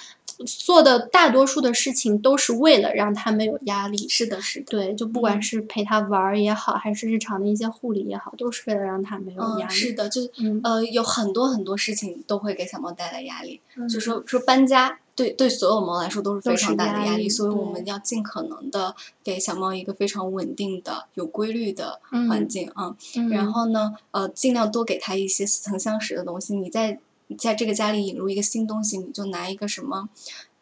[0.45, 4.07] 做的大多数的事情都是为了让它没有压力。
[4.09, 4.65] 是的，是的。
[4.69, 9.73] 对，就不管是陪它玩儿也好，还是日常的一些护理也好，都是为了让它没有压力。
[9.73, 10.21] 是的，就
[10.63, 13.61] 呃，有很多很多事情都会给小猫带来压力。
[13.75, 13.87] 嗯。
[13.87, 14.97] 就说说搬家。
[15.15, 22.95] 对对，所有猫来说都是非常大的压力，所以我们要尽可能的给小猫一个非常稳定的、有规律的环境啊。
[23.29, 26.55] 然后呢，呃，尽量多给它一些似曾相识的东西。
[26.55, 26.99] 你在
[27.37, 30.09] 在这个家里引入一个新东西，你就拿一个什么，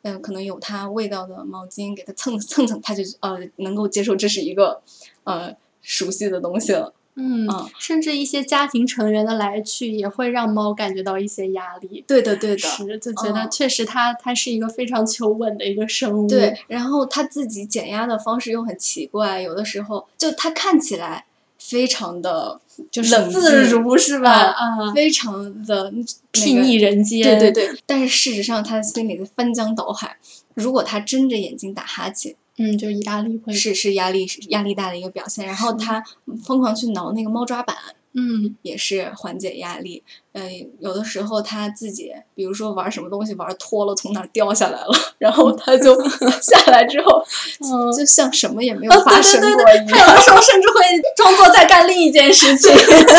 [0.01, 4.81] 嗯，可能有它味道的毛巾给它蹭蹭蹭，它就呃能够接受这是一个
[5.23, 6.93] 呃熟悉的东西了。
[7.21, 7.45] 嗯，
[7.77, 12.01] 甚至一些家庭成员的来去也会让猫感觉到一些压力。
[12.07, 16.29] 对的，对的，是就觉得确实它它是一个非常求稳的一个生物。
[16.29, 21.25] 对，然后它自己减压的方式又很奇怪，有的时候就它看起来
[21.57, 24.31] 非常的就是自如，是吧？
[24.31, 25.91] 啊，非常的
[26.31, 27.37] 睥睨人间。
[27.37, 30.15] 对对对，但是事实上它心里在翻江倒海。
[30.53, 32.35] 如果它睁着眼睛打哈欠。
[32.59, 36.03] 嗯，就是压力会是是压力压力大的一个表现，然后他
[36.45, 37.75] 疯狂去挠那个猫抓板，
[38.19, 40.03] 嗯，也是缓解压力。
[40.33, 40.43] 嗯，
[40.79, 45.99] 有的时候他自己，比如说玩什么东西玩脱了，从哪掉下来了， 然后他就
[46.39, 47.23] 下来之后，
[47.97, 49.87] 就像什么也没有发生过一样。
[49.87, 50.75] 他有的时候甚至会
[51.15, 52.71] 装作在干另一件事情，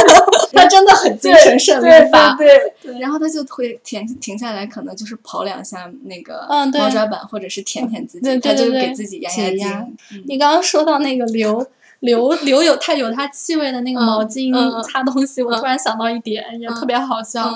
[0.55, 2.37] 他真的很精神胜利法。
[2.39, 2.49] 对
[2.81, 9.97] 对，然后他就会停停下来，可能就是跑两下那个猫抓板，或者是舔舔自己，他就给自己压压惊。
[10.27, 11.67] 你刚刚说到那个流。
[12.01, 17.53] 留留有它有它气味的那个毛巾擦东西，我突然想到一点，也特别好笑，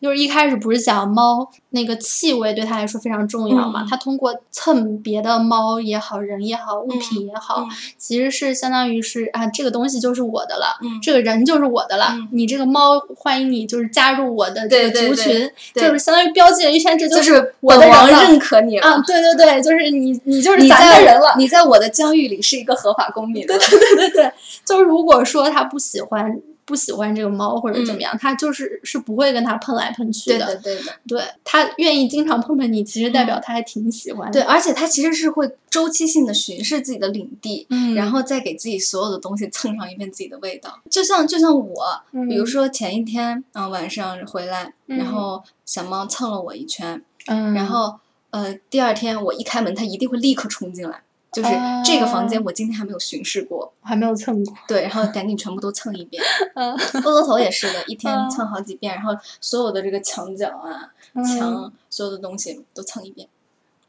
[0.00, 3.86] 就是一开始不是讲猫那个气味对他来说非常重要嘛？
[3.88, 7.64] 他通过蹭别的猫也好，人也好，物品也好，
[7.98, 23.46] 其实是相当于是啊，这个东西就是我的了，这个人就是我的了，你这个猫欢迎你就是加入我的这个族群，就是相当于标记了一圈，这就是我的王认可你了，对对对，就是你你就是咱的人了，你在我的疆域里是一个合法公民。
[23.46, 23.86] 对对对。
[23.96, 24.32] 对对对，
[24.64, 30.44] 就是如果说他不喜欢不喜欢这个猫或者怎么样，它就是是不会跟它碰来碰去的。
[30.46, 30.92] 对的，对的。
[31.06, 34.30] 对，它愿意经常碰碰你，其实代表它还挺喜欢。
[34.32, 40.78] 对，，而且它其实是会周期性的巡视自己的领地，嗯，然后再给自己所有的东西蹭上一遍自己的味道。
[40.90, 47.94] 就像就像我，嗯比如说前一天啊、晚上回来，嗯然后小猫蹭了我一圈，嗯，然后
[48.30, 51.02] 呃第二天我一开门，它一定会立刻冲进来。
[51.36, 51.50] 就是
[51.84, 54.54] 这个房间，啊我今天还没有巡视过，我还没有蹭过。
[54.66, 56.22] 对，然后赶紧全部都蹭一遍。
[56.56, 56.72] 嗯
[57.04, 63.28] 窝窝头也是的，一天嗯蹭好几遍，然后所有的这个墙角啊、嗯墙，所有的东西都蹭一遍。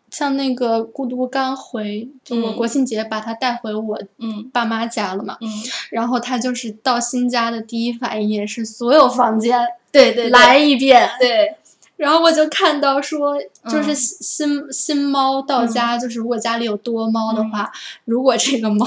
[0.10, 5.48] 像那个孤独刚回，就我嗯国庆节把他带回我嗯爸妈家了嘛，嗯，
[5.92, 9.60] 然后他就是到新家的第一反应也是所有房间
[9.92, 11.58] 对对对来一遍，对，
[11.98, 13.36] 然后我就看到说，
[13.70, 13.96] 就是嗯。
[13.96, 17.72] 新、新新猫到家，就是如果家里有多猫的话，
[18.06, 18.86] 如果这个猫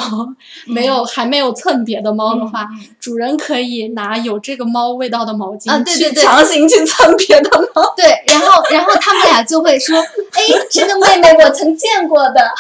[0.66, 2.68] 没有、还没有蹭别的猫的话，
[3.00, 6.22] 主人可以拿有这个猫味道的毛巾去啊对对对。
[6.22, 7.92] 强行去蹭别的猫。
[7.96, 12.34] 对，然后然后他们俩就会说，哎，这个妹妹我曾见过的。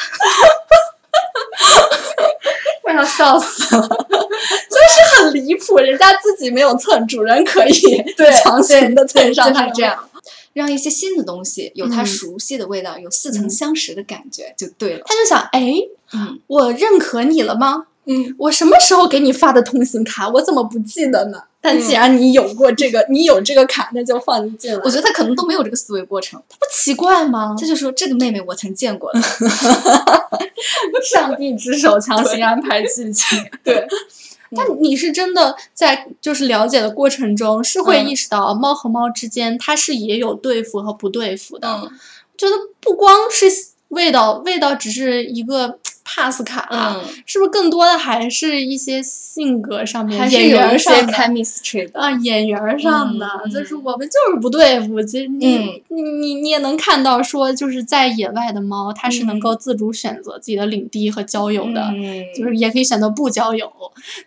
[2.84, 8.04] 我要笑死了，就是很离谱，人家自己没有蹭，主人可以
[8.42, 9.82] 强行的蹭上它就是这。
[9.82, 10.09] 样，
[10.52, 15.02] 让一些新的东西有它嗯熟悉的味道，有似曾相识的感觉就对了。
[15.06, 15.74] 他就想，哎，
[16.12, 17.86] 嗯我认可你了吗？
[18.06, 20.28] 嗯，我什么时候给你发的通行卡？
[20.30, 21.42] 我怎么不记得呢？
[21.60, 24.80] 但嗯既然你有过这个，你有这个卡，那就放你进来。
[24.82, 27.54] 我觉得他可能都没有这个思维过程，他不奇怪吗？
[27.58, 29.20] 他就说这个妹妹我曾见过的。
[31.12, 33.38] 上帝之手强行安排剧情。
[33.62, 33.86] 对，
[34.56, 38.08] 但你是真的在就是了解的过程中，是会嗯。
[38.08, 41.68] 意识到猫和猫之间它是也有对付和不对付的。
[41.68, 41.90] 嗯。
[42.36, 43.46] 觉得不光是
[43.88, 52.00] 味道，味道只是一个 pass 卡，嗯，是不是更多的还是一些性格上面、还是上的？chemistry 的。
[52.00, 55.00] 啊，演员儿上的，嗯就是我们就是不对付。
[55.02, 63.70] 其实你、嗯你你你也能看到，说就是在野外的猫，它是能够自主选择自己的领地和交友的，嗯就是也可以选择不交友。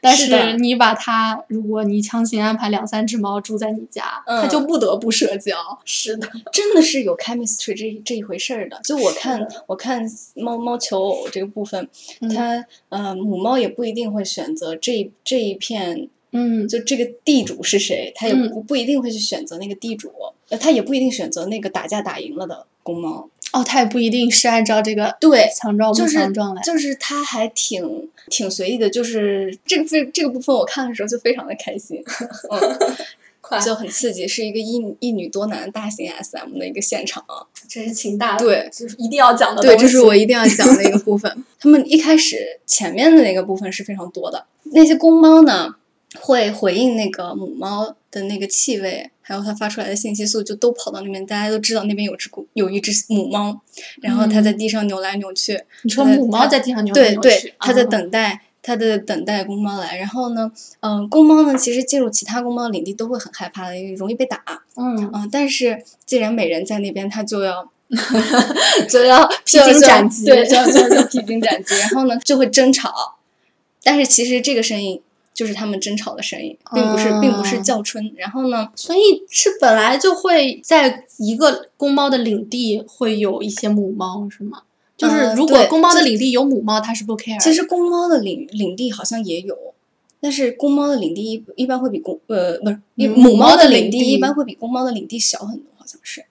[0.01, 5.55] 但是你把它，如果你强行安排两三只猫住在你家，它嗯就不得不社交。
[5.86, 8.79] 是的， 真的是有 chemistry 这这一回事儿的。
[8.83, 10.03] 就我看我看
[10.36, 11.88] 猫猫求偶这个部分，
[12.21, 20.12] 嗯它呃母猫也不一定会选择这这一片，嗯，就这个地主是谁，它也嗯不不一定会去选择那个地主，
[20.49, 23.30] 呃，它也不一定选择那个打架打赢了的公猫。
[23.52, 26.62] 哦，它也不一定是按照这个对，强壮不就是强壮来。
[26.63, 32.04] 就是它还挺挺随意的，就是这个这这个部分我看的时候就非常的开心，
[33.63, 37.24] 就很刺激， 是一个一一女多男大型 SM 的一个现场。
[37.68, 41.44] 真是秦大对就是一定要讲的对，东西这是我一定要讲的一个部分。
[41.60, 45.74] 他们一开始前面的那个部分是非常多的，那些公猫呢
[46.20, 53.60] 会回应那个母猫的那个气味，还有它发出来的信息素，就都跑到那边，大家都知道那边有只公有一只母猫，
[54.02, 55.60] 然后它在地上扭来扭去。
[55.84, 58.42] 你说母猫在地上扭来扭去对对，它在啊等待。
[58.65, 60.49] 它的等待公猫来，然后呢，
[60.80, 64.41] 嗯、公猫呢，其实进入其他公猫的领地都会很害怕的，因为容易被打。
[64.78, 67.69] 嗯，嗯、但是既然美人在那边，它就要
[68.89, 73.17] 就要披荆斩棘对， 就要就要披荆斩棘，然后呢就会争吵，
[73.84, 75.02] 但是其实这个声音
[75.34, 78.13] 就是他们争吵的声音，并不是、并不是哦叫春。
[78.15, 84.62] 然后呢，所以是本来就会在一个公猫的领地会有一些母猫，是吗？
[84.97, 87.41] 就是呃如果公猫的领地有母猫，它是不 care。
[87.41, 89.58] 其实公猫的领领地好像也有。
[90.19, 96.23] 但是公猫的领地一一般会比公呃不是母母猫猫的领地一般会比公猫的领地小很多，好像是。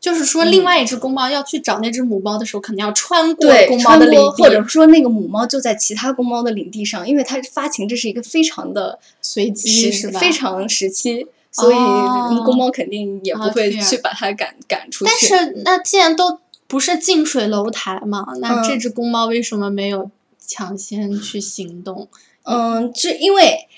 [0.00, 10.20] 就是说，另外一只公猫要去找那只母猫的时候，肯定要穿过对，公猫的领地，或者说那个母猫就在其他公猫的领地上，因为它发情这是一一个非常的随机是吧？
[10.20, 15.10] 非常时期，所以哦公猫肯定也不啊会去把它赶赶出去。
[15.10, 16.38] 但是那既然都
[16.74, 20.10] 不是近水楼台嘛，那嗯这只公猫为什么没有
[20.44, 22.08] 抢先去行动？
[22.42, 23.68] 嗯，这因为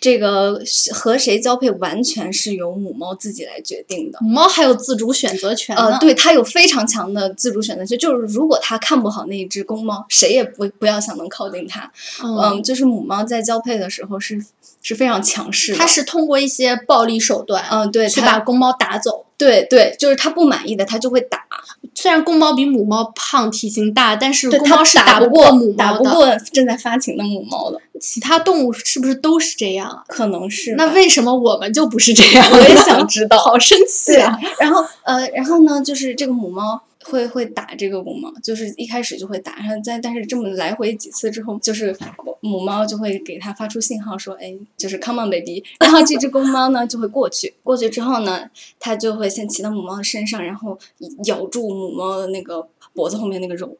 [0.00, 0.62] 这个
[0.94, 4.18] 和谁交配完全是由母猫自己来决定的。
[4.22, 11.92] 母猫还有自主选择权对，它有非常强的自主选择权，就是如果它看不好那一只公猫，谁也不不要想能靠近它。
[12.22, 14.42] 嗯，嗯，就是母猫在交配的时候是
[14.80, 15.78] 是非常强势的。
[15.78, 19.26] 它是通过一些暴力手段，嗯，对，去把公猫打走。
[19.36, 21.44] 对对，就是它不满意的，它就会打。
[21.94, 25.74] 虽然公猫比母猫胖，体型大，但是，它公猫是打不过母猫的。
[25.74, 30.02] 打不过正在发情的母猫的，其他动物是不是都是这样啊？
[30.08, 32.46] 可能是那为什么我们就不是这样？
[32.52, 34.38] 我也想知道 好生气啊！
[34.58, 41.96] 然后呃，然后呢，就是这个母猫会会打这个公猫，就是一开始就会打，然后再但是这么来回几次之后，就是
[42.40, 48.48] 母猫就会给它发出信号说，哎，就是 come on baby， 然后这只公猫呢就会过去，过去之后呢，
[48.80, 50.78] 它就会先骑到母猫的身上，然后
[51.26, 53.76] 咬住母猫的那个脖子后面那个肉，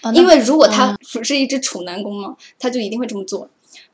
[0.00, 3.48] 啊因为如果它嗯不是一只处男公猫，它就一定会这么做。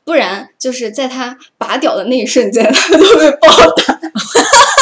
[0.05, 3.99] 不然就是在它拔屌的那一瞬间，它就会暴打。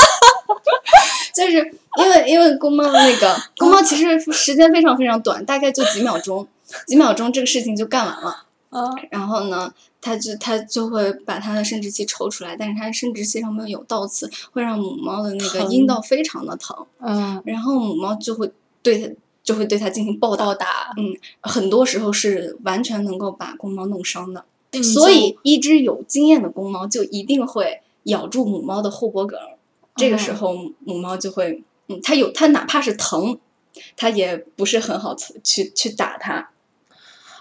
[1.33, 1.57] 就是
[1.97, 6.47] 因为因为公猫那个公猫其实时间非常非常短，大概就几秒钟，
[6.87, 8.43] 几秒钟这个事情就干完了。
[8.69, 18.49] 啊然后呢，它就它就会把它的生殖器抽出来，但是它生殖器上面有倒刺，会让母猫的那个阴道非常的疼，嗯，然后母猫就会
[18.81, 19.13] 对它
[19.43, 20.45] 就会对它进行暴打。
[20.45, 24.45] 暴打嗯，很多时候是完全能够把公猫弄伤的。
[24.73, 29.57] 嗯所以，一只有经验的公猫就一定会咬住母猫的后脖梗儿，
[29.95, 33.37] 这个时候母猫就会，嗯，它有它哪怕是疼，
[33.95, 36.49] 它也不是很好去去打它。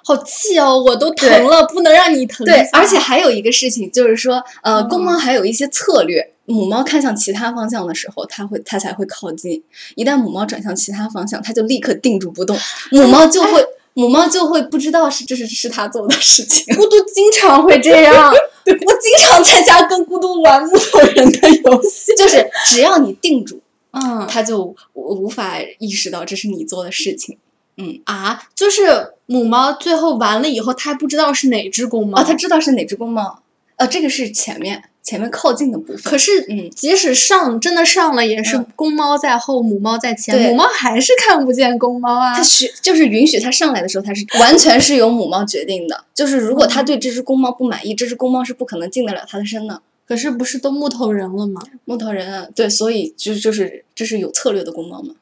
[0.02, 6.32] 好气哦，我都疼了，不能让你疼对，而且还有一个事情就是说，呃，嗯公猫还有一些策略。
[6.46, 9.62] 母猫看向其他方向的时候，它会它才会靠近。
[9.94, 12.58] 一旦母猫转向其他方向，它就立刻定住不动，
[12.90, 13.64] 母猫就会
[14.00, 16.74] 母猫就会不知道是这是是它做的事情。
[16.74, 18.32] 孤独经常会这样，
[18.64, 27.36] 我经常在家跟孤独玩木头人的游戏， 就是 只要你定住，嗯它就无无法意识到这是你做的事情。
[27.76, 33.42] 嗯啊，就是母猫最后完了以后，它还不知道是哪只公猫，啊，它知道是哪只公猫，
[33.76, 36.02] 呃，这个是前面前面靠近的部分。
[36.02, 42.42] 可是嗯，即使上真的上了，也是嗯公猫在后，母猫在前，母猫还是看不见公猫啊它。
[42.42, 46.04] 许就是允许它上来的时候，它是完全是由母猫决定的。
[46.14, 49.80] 就是如果它对这只公猫不满意，这只公猫是不可能进得了它的身的。
[50.06, 51.62] 可是不是都木头人了吗？
[51.84, 55.14] 木头人啊，对，所以就就是这是有策略的公猫嘛。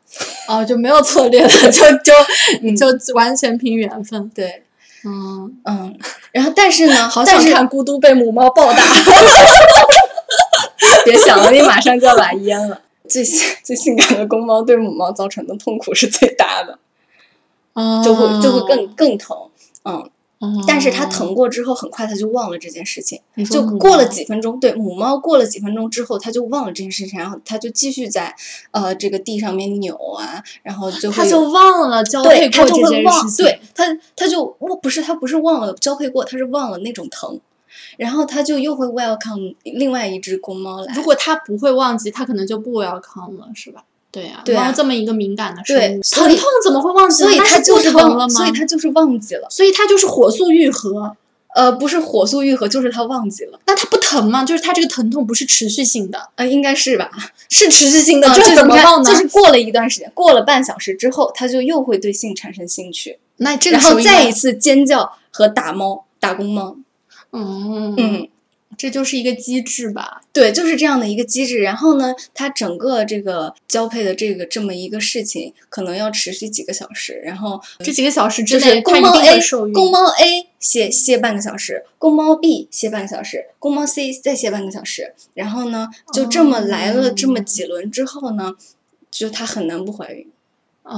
[0.48, 2.12] 哦，就没有策略了，就就
[2.64, 4.30] 嗯就完全凭缘分。
[4.34, 4.62] 对，
[5.04, 5.98] 嗯，嗯，
[6.32, 8.82] 然后但是呢， 好想看咕嘟被母猫暴打。
[11.04, 12.80] 别想了，你马上就要把淹了。
[13.08, 16.78] 最性最性感的公猫对母猫造成的痛苦是最大的，
[18.04, 19.34] 就会就会更更疼。
[19.84, 20.10] 嗯，
[20.40, 23.20] 嗯，但是它疼过之后，很快它就忘了这件事情，
[23.50, 28.32] 就过了几分钟，对母猫过了几分钟之后，它就忘了这件事情，然后它就继续在
[28.70, 33.44] 呃这个地上面扭啊，然后就它就忘了交配过这它就会忘，件事情。
[33.44, 33.84] 对它
[34.14, 37.40] 它就忘不是它不是忘了交配过，它是忘了那种疼，
[37.96, 43.82] 然后它就又会 welcome 另外一只公猫来，如果它不会忘记，它可能就不 welcome 了，是吧？
[44.10, 47.30] 对啊、对啊猫这么一个敏感的生物，对疼痛怎么会忘记呢？
[47.30, 48.28] 所以它它就是不疼了吗？
[48.28, 49.46] 所以它就是忘记了。
[49.50, 51.16] 所以它就是火速愈合。
[51.54, 53.58] 呃，不是火速愈合，就是它忘记了。
[53.66, 54.44] 那它不疼吗？
[54.44, 57.10] 就是它这个疼痛不是持续性的，呃，应该是吧？
[57.48, 59.10] 是持续性的，啊这怎么忘呢？
[59.10, 66.76] 就是过了一段时间，过了半小时之后，它就又会对性产生兴趣，那这个然后时候应该再一次尖叫和打猫，打公猫。
[67.32, 68.28] 嗯嗯，
[68.78, 70.22] 这就是一个机制吧。
[70.32, 71.58] 对，就是这样的一个机制。
[71.58, 77.20] 然后呢，它整个这个交配的这个这么一个事情，可能要持续几个小时。
[77.24, 79.40] 然后这几个小时之就是内，公猫定 A。
[79.74, 85.12] 公猫 A 歇歇半个小时，公猫 B 歇半个小时，公猫 C 再歇半个小时。
[85.34, 88.54] 然后呢，就这么来了这么哦几轮之后呢，
[89.10, 90.26] 就它很难不怀孕，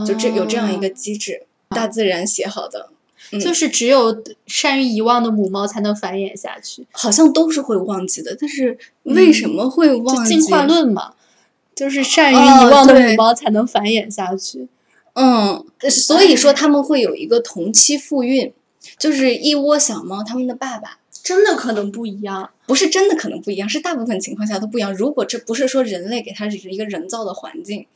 [0.06, 2.90] 就这有这样一个机制，大自然写好的。
[3.32, 10.34] 哦就是只有善于遗忘的母猫才能繁衍下去，好像都是会忘记的，但是为什么会忘记？
[10.34, 11.14] 进化论嘛，
[11.74, 14.68] 就是善于哦遗忘的母猫才能繁衍下去。
[15.14, 18.52] 嗯，所以说他们会有一个同期复孕，
[18.98, 24.94] 就是一窝小猫，它们的爸爸真的可能不一样，不是真的可能不一样，是大部分情况下都不一样。
[24.94, 27.86] 如果这不是说人类给它是一个人造的环境，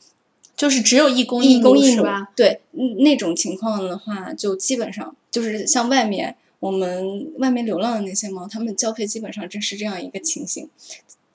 [0.55, 10.69] 就是只有一公一公一母母是吧？，对嗯那种情况的话，就基本上就是像外面我们外面流浪的那些猫，它们交配基本上真是这样一个情形。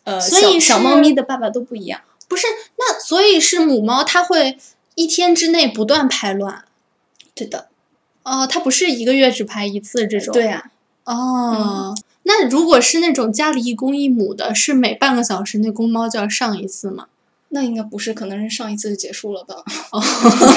[0.04, 2.00] 呃，所以小小猫咪的爸爸都不一样。
[2.26, 2.46] 不是，
[2.78, 4.56] 那所以是母猫，它会
[4.94, 6.64] 一天之内不断排卵。
[7.34, 7.68] 对的，
[8.22, 10.32] 哦，它不是一个月只排一次这种。
[10.32, 10.70] 对啊，
[11.04, 17.08] 哦，那如果是那种家里一公一母的，是每半个小时那公猫就要上一次吗？
[17.50, 19.56] 那应该不是，可能是上一次就结束了吧。
[19.90, 20.00] 哦，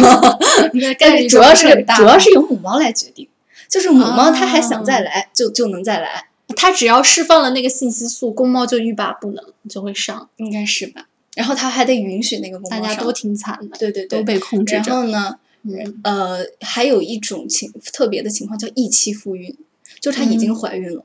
[0.74, 1.86] 应该概但率是主要是。
[1.98, 3.28] 主要是由母猫来决定，
[3.70, 10.30] 就是母猫它还想再啊来，就就能再来，它只要释放了那个信息素，公猫就欲罢不能，就会上。
[10.38, 11.08] 应该是吧？
[11.36, 14.84] 然后它还得允许那个公猫上大家都挺惨的，对对对都被控制然。
[14.84, 19.58] 后呢，嗯呃，还有一种情特别的情况叫一期复孕，
[20.00, 21.04] 就是它已经怀孕了，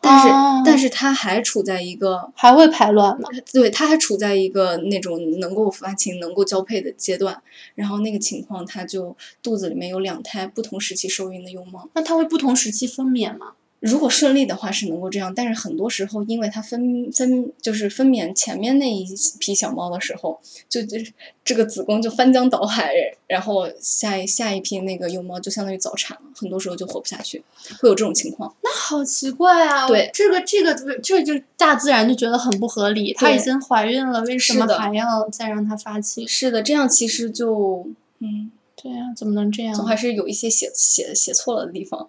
[0.00, 3.28] 但是、哦但是它还处在一个还会排卵吗？
[3.52, 7.42] 对，它还处在一个那种能够发情、能够交配的阶段，
[7.74, 11.88] 然后那个情况，它就肚子里面有两胎不同时期受孕的幼猫。
[11.94, 13.52] 那它会不同时期分娩吗？
[13.80, 19.06] 如果顺利的话是能够这样，但是很多时候因为它分分就是分娩前面那一
[19.38, 21.12] 批小猫的时候，就就是
[21.42, 22.92] 这个子宫就翻江倒海，
[23.26, 27.42] 然后下一下一批那个幼猫就相当于早产了，很多时候就活不下去，
[27.80, 28.54] 会有这种情况。
[28.62, 29.88] 那好奇怪啊！
[29.88, 33.14] 对这个这个这就大自然就觉得很不合理。
[33.14, 36.28] 她已经怀孕了，为什么还要再让它发情？
[36.28, 37.86] 是的，这样其实就
[38.18, 38.50] 嗯，
[38.82, 39.84] 对呀、怎么能这样总？
[39.84, 42.08] 还是有一些写写写错了的地方，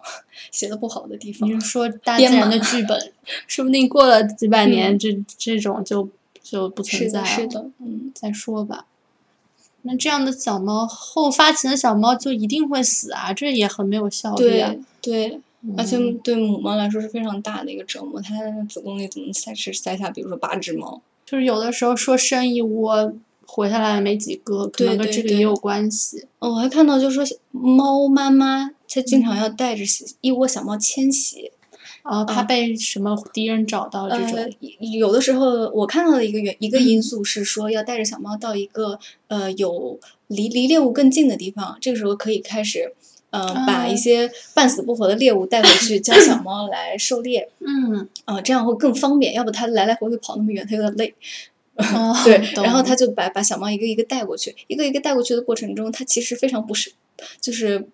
[0.50, 1.54] 写的不好的地方你。
[1.54, 3.12] 是说大自编然的剧本，
[3.46, 6.08] 说不定过了几百年，嗯这这种就
[6.42, 7.26] 就不存，在了。
[7.26, 8.86] 是的，嗯，再说吧。
[9.82, 15.28] 那这样的小猫，后发情的小猫就一定会死啊，这也很没有效率啊对。
[15.28, 21.02] 对，嗯而且对母猫来说是非常大的一个折磨，它的子宫里怎么塞是塞下，比如说八只猫。
[21.26, 23.12] 就是有的时候说生一窝
[23.54, 26.26] 活下来没几个，可能跟这个也有关系。
[26.38, 29.84] 哦，我还看到就是说猫妈妈它经嗯常要带着
[30.22, 31.52] 一窝小猫迁徙，
[32.02, 34.50] 啊，怕嗯被什么敌人找到这呃种。，
[34.98, 38.98] 有的时候我看到的一个原一个嗯因素是说要带着小猫到一个
[39.28, 42.94] 呃有离离猎物更近的地方，这个时候可以开始。
[43.32, 49.32] 呃，把一哦些半死不活的猎物带回去，教小猫来狩猎，嗯，啊、这样会更方便。
[49.32, 51.14] 要不它来来回回跑那么远，它有点累。
[51.76, 56.92] 哦 对，然后他就把把小猫一个一个带过去，一个一个带过去的过程中，他其实非常不是，
[57.40, 57.88] 就是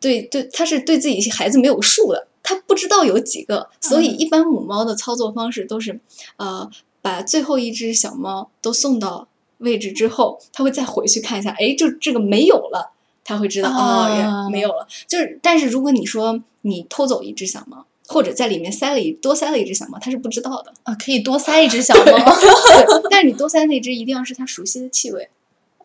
[0.00, 4.18] 对对，他是对自己孩子没有数的，他不知道有几个，所以嗯。
[4.20, 5.98] 一般母猫的操作方式都是，
[6.36, 6.70] 呃，
[7.02, 9.26] 把最后一只小猫都送到
[9.58, 12.92] 位置之后，他会再回去看一下，哎，就这个没有了，
[13.24, 14.86] 他会知道哦，没有了。
[15.08, 20.72] 就是，但是如果你说你偷走一只小猫，或者在里面塞了一多塞了一只小猫，他是不知道的。
[20.82, 22.02] 啊，可以多塞一只小猫。
[22.04, 25.28] 对，但是你多塞那只一定要是它熟悉的气味。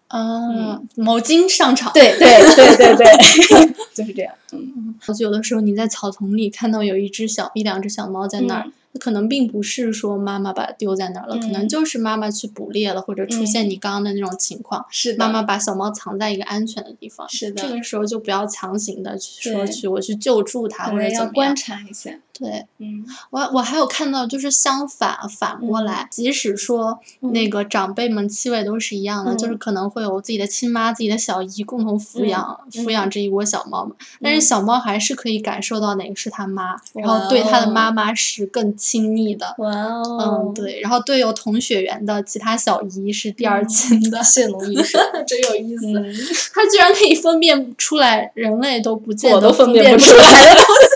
[0.08, 1.94] 啊，毛巾上场。
[1.94, 3.06] 对对对对对，
[3.94, 4.34] 就是这样。
[4.52, 17.30] 嗯，有的时候你在草丛里看到有一只小一两只小猫在那儿，嗯可能并不是说妈妈把它丢在那儿了，可能嗯就是妈妈去捕猎了，或者出现你刚刚的那种情况，是的，妈妈把小猫藏在一个安全的地方。
[17.30, 21.56] 是的这个时候就不要强行的去说去我去救助它或者怎么样。
[21.56, 22.20] 察一下。
[22.40, 23.06] 对嗯。
[23.30, 25.86] 我我还有看到就是相反反过嗯。
[25.86, 27.32] 来，即使说嗯。
[27.34, 29.58] 那个长辈们气味都是一样的，就是嗯。
[29.58, 34.42] 可能会有自己的亲妈、自己的小姨共同抚养、嗯抚养这一窝小猫嘛，但是嗯。
[34.42, 37.72] 小猫还是可以感受到哪个是它妈，然后对它的哦。
[37.72, 39.54] 妈妈是更亲密的。
[39.58, 39.70] 哇。
[39.70, 40.46] 哦。
[40.48, 45.00] 嗯，，对，然后对有同血缘的其他小姨是第二亲的，血浓于水。
[45.28, 45.86] 真有意思。
[45.88, 46.14] 嗯，
[46.54, 50.90] 它居然可以分辨出来人类都不见我都得分分辨不出出来的东西。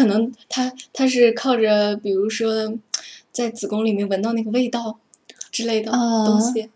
[0.00, 2.72] 可能它它是靠着，比如说，
[3.30, 4.98] 在子宫里面闻到那个味道
[5.52, 6.70] 之类的啊东西。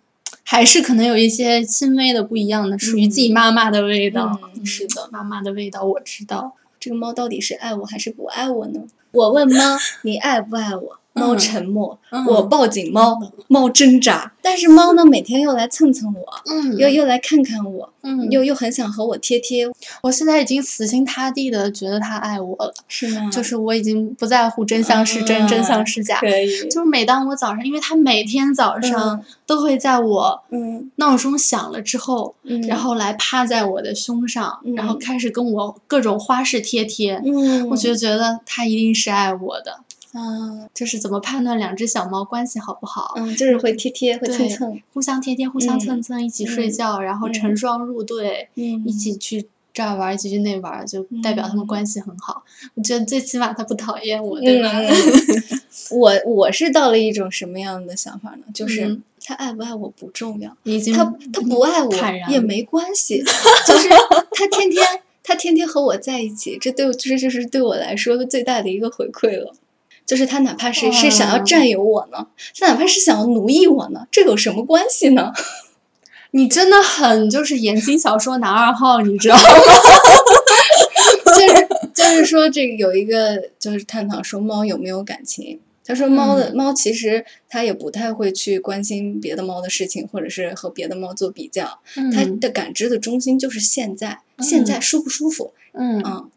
[0.47, 4.39] 还是可能有一些轻微的不一样的，属于自己妈妈的味道。
[4.55, 6.53] 嗯是的妈妈的味道我知道。
[6.79, 8.83] 这个猫到底是爱我还是不爱我呢？
[9.13, 10.99] 我问猫，你爱不爱我？
[11.15, 11.39] 猫嗯。
[11.39, 12.25] 沉默，嗯。
[12.27, 16.21] 我抱紧猫，猫挣扎，但是猫呢，每天又来蹭蹭我，
[16.53, 16.77] 嗯。
[16.77, 19.67] 又又来看看我，嗯，又又很想和我贴贴，
[20.03, 23.31] 我现在已经死心塌地的觉得它爱我了，是吗？
[23.31, 26.19] 就是我已经不在乎真相是真，真相是假。
[26.21, 29.23] 可以，就是每当我早上，因为它每天早上。
[29.47, 37.21] 都会在我嗯闹钟响了之后，嗯，然后来趴在我的胸上，嗯然后开始跟我各种花式贴贴。
[37.23, 39.81] 嗯，我就觉得它一定是爱我的。
[40.15, 43.13] 啊，就是怎么判断两只小猫关系好不好？
[43.17, 52.45] 嗯，就是会贴贴，会蹭蹭，互相贴贴，互相蹭蹭，一起睡嗯觉，然后嗯成双入对，嗯一起去这儿玩，一起去那玩，就代表他们嗯关系很好。
[52.75, 54.71] 我觉得最起码他不讨厌我，对吧？
[54.79, 55.61] 嗯
[55.91, 58.45] 我我是到了一种什么样的想法呢？
[58.55, 61.93] 就是嗯他爱不爱我不重要，你已经他他不爱我
[62.31, 63.21] 也没关系，
[63.67, 63.89] 就是
[64.31, 64.87] 他天天
[65.25, 69.53] 他天天和我在一起，这对我这就是对我来说最大的一个回馈了。
[70.07, 72.27] 就是他哪怕是是想要占有我呢，
[72.59, 75.33] 他哪怕是想要奴役我呢，这有什么关系呢？
[76.33, 79.43] 你真的很就是言情小说男二号，你知道吗？
[81.27, 85.61] 就是就是说，这个有一个就是探讨说猫有没有感情。
[85.87, 91.79] 他说猫的、猫其实它也不太会去关心别的猫的事情，或者是和别的猫做比较。
[91.95, 95.53] 它嗯的感知的中心就是现在，现在舒不舒服？
[95.73, 96.31] 嗯嗯，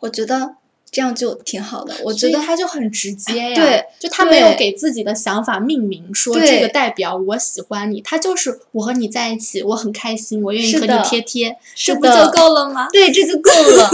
[0.00, 0.56] 我觉得
[0.90, 1.94] 这样就挺好的。
[2.02, 12.88] 我觉得他就很直接呀，对，就他没有给自己的想法命名，说这个代表我喜欢你，他就是我和你在一起，我很开心，我愿意和你贴贴，这不就够了吗？
[12.92, 13.90] 对，这就够了。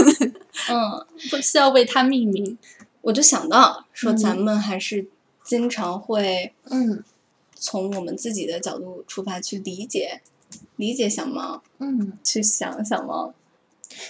[0.69, 2.57] 嗯，不需要为他命名。
[3.01, 5.05] 我就想到说，嗯咱们还是
[5.43, 7.03] 经常会嗯
[7.53, 10.21] 从我们自己的角度出发去理解
[10.77, 13.33] 理解小猫，嗯，去想小猫。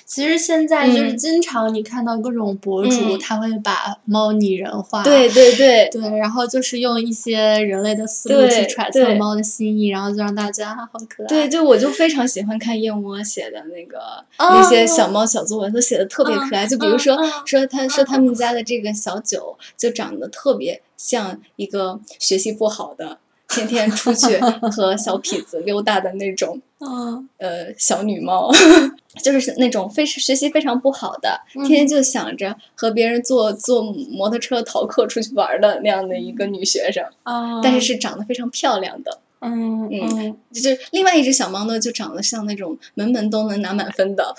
[0.06, 1.18] 其实现在就是嗯。
[1.18, 3.20] 经常你看到各种博主，嗯。
[3.20, 11.28] 他会把猫拟人化，对对对，对，然后就是用一些人类的思路去揣测猫的心意，然后就让大家好可爱。
[11.28, 13.98] 对，就我就非常喜欢看燕窝写的那个、
[14.38, 16.68] 哦那些小猫小作文，都写的特别可爱。
[16.68, 23.18] 就比如说、说他说他们家的这个小九就长得特别像一个学习不好的，
[23.48, 24.38] 天天出去
[24.72, 28.52] 和小痞子溜达的那种 嗯呃小女猫，
[29.24, 39.20] 就是那种非学习非常不好的，嗯天天就想着和别人坐坐摩托车逃课出去玩的那样的一个女学生，哦，但是是长得非常漂亮的。
[39.42, 44.34] 嗯嗯就是另外一只小猫呢，就长得像那种门门都能拿满分的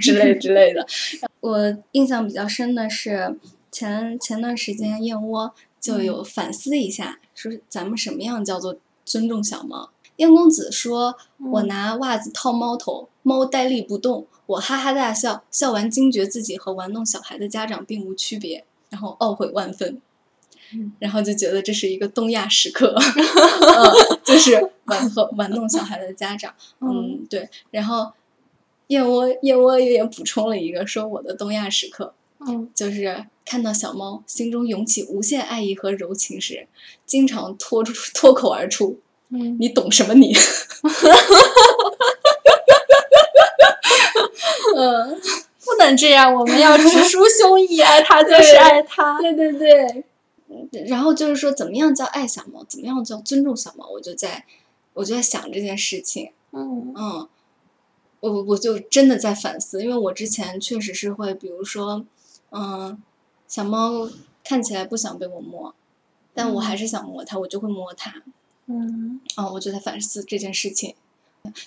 [0.00, 0.86] 之类之类的。
[1.40, 3.36] 我印象比较深的是
[3.70, 9.90] 前前段时间燕窝就有反思一下，说咱们什么样叫做尊重小猫。
[10.16, 11.16] 燕公子说
[11.52, 20.00] ：“我嗯拿袜子套猫头，猫呆立不动，我哈哈大笑，笑完惊觉自己和玩弄小孩的家长并无区别，然后懊悔万分。”
[20.70, 27.48] 嗯然后就觉得这是一个东亚时刻，嗯， 就是玩和玩弄小孩的家长，嗯，对。
[27.70, 28.12] 然后
[28.88, 32.12] 燕窝燕窝也补充了一个，说我的东亚时刻
[32.46, 36.68] 嗯就是看到小猫，心中涌起无限爱意和柔情时，
[37.06, 40.32] 经常脱出脱口而出嗯：“你懂什么你？”
[44.76, 45.20] 嗯，
[45.64, 49.18] 不能这样，我们要直抒胸臆，爱他就是爱他。
[49.20, 50.04] 对对对。
[50.86, 52.64] 然后就是说，怎么样叫爱小猫？
[52.68, 53.88] 怎么样叫尊重小猫？
[53.90, 54.44] 我就在，
[54.94, 56.30] 我就在想这件事情。
[56.52, 57.28] 嗯嗯，
[58.20, 62.04] 我我就真的在反思，因为我之前确实是会，比如说，
[62.50, 63.02] 嗯，
[63.46, 64.08] 小猫
[64.44, 65.74] 看起来不想被我摸，
[66.34, 68.22] 但我还是想摸它，我就会摸它。
[68.66, 70.94] 嗯啊、我就在反思这件事情，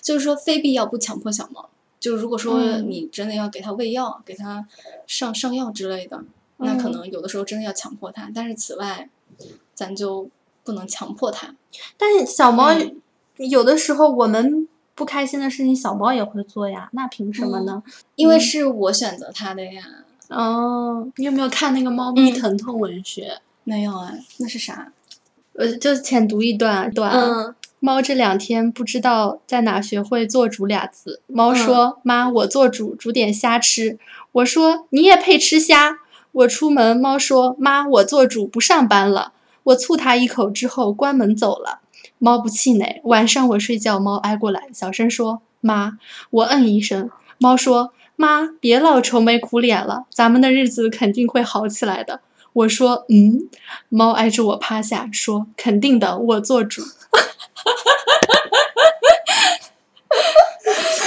[0.00, 1.68] 就是说非必要不强迫小猫。
[1.98, 4.66] 就如果说嗯你真的要给它喂药、给它
[5.06, 6.24] 上上药之类的，
[6.56, 8.30] 那可嗯能有的时候真的要强迫它。
[8.34, 9.08] 但是此外，
[9.74, 10.28] 咱就
[10.64, 11.54] 不能强迫它。
[11.96, 13.00] 但是小猫嗯
[13.36, 17.82] 有的时候我们不开心的事情，小猫也会做呀，那凭什么呢？
[18.16, 20.01] 因为嗯是我选择它的呀。
[20.32, 23.38] 哦，你有没有看那个猫咪嗯疼痛文学？
[23.64, 24.92] 没有啊，那是啥？
[25.54, 27.20] 我就浅读一段段啊。
[27.20, 27.54] 嗯
[27.84, 31.20] 猫这两天不知道在哪学会“做主”俩字。
[31.26, 33.98] 猫说：“妈，我做主，煮点虾吃。”
[34.30, 35.98] 我说：“你也配吃虾？”
[36.30, 39.32] 我出门，猫说：“妈，我做主，不上班了。”
[39.64, 41.80] 我啐它一口之后，关门走了。
[42.18, 43.00] 猫不气馁。
[43.02, 45.98] 晚上我睡觉，猫挨过来，小声说：“妈。”
[46.30, 47.10] 我嗯一声。
[47.38, 47.92] 猫说
[48.22, 52.20] ：“妈，别老愁眉苦脸了，咱们的日子肯定会好起来的。”
[52.54, 53.48] 我说：“嗯。”
[53.90, 56.82] 猫挨着我趴下，说：“肯定的，我做主。”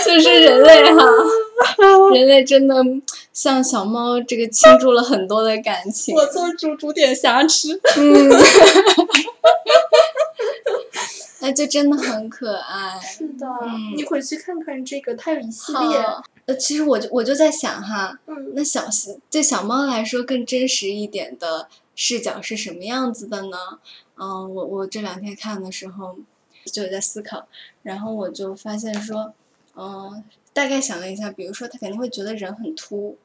[0.03, 1.05] 就 是人类哈，
[2.13, 2.76] 人类真的
[3.32, 6.13] 像小猫这个倾注了很多的感情。
[6.16, 7.80] 我做主，煮点虾吃。
[7.97, 8.30] 嗯，
[11.46, 13.00] 哎，就真的很可爱。
[13.00, 16.04] 是的嗯你回去看看这个，它有一系列。
[16.48, 18.88] 呃，其实我就我就在想哈，嗯那小
[19.30, 23.58] 对小猫来说更真实一点的视角是什么样子的呢？
[24.18, 26.18] 嗯，我我这两天看的时候
[26.66, 27.48] 就有在思考，
[27.84, 29.34] 然后我就发现说，
[29.76, 33.18] 嗯，大概想了一下，比如说它肯定会觉得人很秃，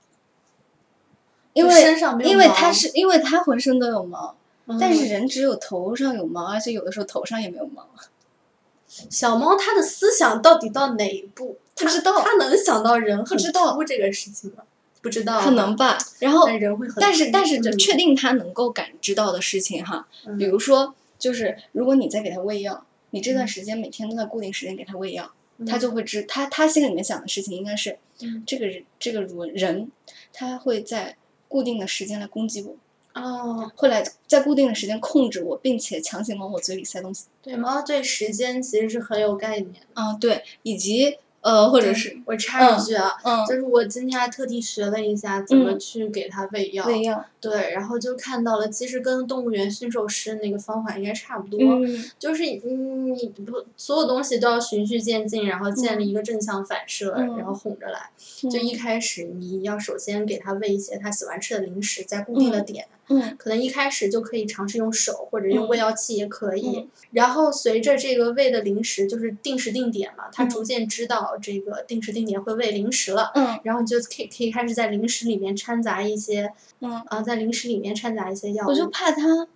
[1.55, 4.35] 因为身上没有因为它是因为它浑身都有毛，
[4.79, 7.87] 但是嗯人只有头上有毛，而且有的时候头上也没有毛。
[9.09, 11.57] 小猫它的思想到底到哪一步？
[11.77, 14.65] 不知道它能想到人很不知道秃这个事情吗？
[15.01, 15.75] 不知道，可能。
[15.77, 15.97] 吧。
[16.19, 29.91] 然后，但人会很，但是但是嗯确定它能够感知到的事情哈，嗯比如说就是如果你在给它喂药，你这段嗯时间每天都在固定时间给它喂药，嗯他就会知它它心里面想的事情应该是嗯这个人这个人人
[30.33, 31.17] 他会在
[31.49, 32.77] 固定的时间来攻击我，
[33.23, 37.27] 哦，会来在固定的时间控制我，并且强行往我嘴里塞东西。
[37.43, 39.81] 对猫对时间其实是很有概念的。
[39.95, 46.85] 啊，对，以及呃，或者是我插一句啊，嗯，就是我今天还特地学了一下怎么去给它喂药。
[46.85, 47.25] 喂药。
[47.41, 58.11] 对，然后就看到了，其实跟动物园驯兽师那个方法应该差不多，嗯就是嗯，你不所有东西都要循序渐进，然后建立一个正向反射，嗯然后哄着来。
[58.45, 62.85] 嗯就一开始你要首先给它喂一些它喜欢吃的零食，在固定的嗯点。
[62.85, 63.00] 嗯
[63.39, 65.69] 可能一开始就可以尝试用手或者用嗯。
[65.69, 66.89] 喂药器也可以，嗯。
[67.13, 70.49] 然后随着这个喂的零食就是定时定点嘛，它嗯。
[70.51, 73.59] 逐渐知道这个定时定点会喂零食了，嗯。
[73.65, 78.69] 然后你就可以可以开始在零食里面掺杂一些，嗯，啊、在零食里面掺杂一些药物。
[78.69, 79.49] 我就怕他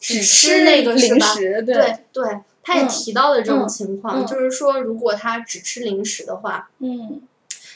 [0.00, 7.20] 只吃吃那个零食，对对，他也嗯提到了这种嗯情况，嗯就是说如果他只吃零食的话，嗯。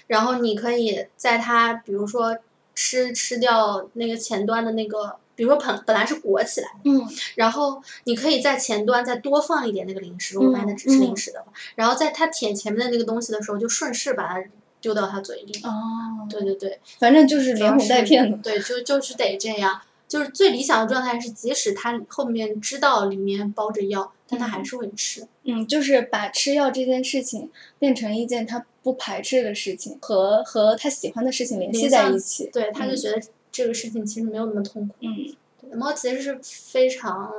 [0.06, 2.38] 然后你可以在他比如说
[2.74, 5.16] 吃吃掉那个前端的那个。
[5.36, 7.06] 比如说本本来是裹起来，嗯
[7.36, 14.42] 然后你可以在前端再多放一点那个零食，如果发现它只吃零食的话，然后在它舔前面的那个东西的时候，就顺势把它
[14.80, 15.52] 丢到他嘴里。
[15.62, 18.38] 哦，对对对，反正就是连哄带骗的。
[18.38, 19.80] 对，就就是得这样。
[20.08, 25.26] 就是最理想的状态是，即使他后面知道里面包着药，但他还是会吃。
[25.42, 32.48] 嗯，就是把吃药这件事情变成一件他不排斥的事情，和和他喜欢的事情联系在一起。
[32.52, 33.20] 对，他就嗯觉得
[33.50, 34.94] 这个事情其实没有那么痛苦。
[35.00, 37.32] 嗯对猫其实是非常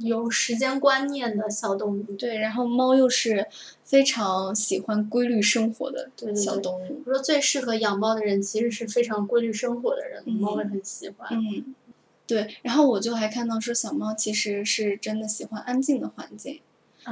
[0.00, 2.02] 有时间观念的小动物。
[2.16, 3.46] 对，然后猫又是
[3.84, 7.02] 非常喜欢规律生活的对对对小动物。
[7.04, 11.28] 我说最适合养猫的人其实是非常规律生活的人，嗯猫会很喜欢。
[11.32, 11.74] 嗯，
[12.26, 12.56] 对。
[12.62, 16.60] 然后我就还看到说，小猫其实是真的喜欢安静的环境，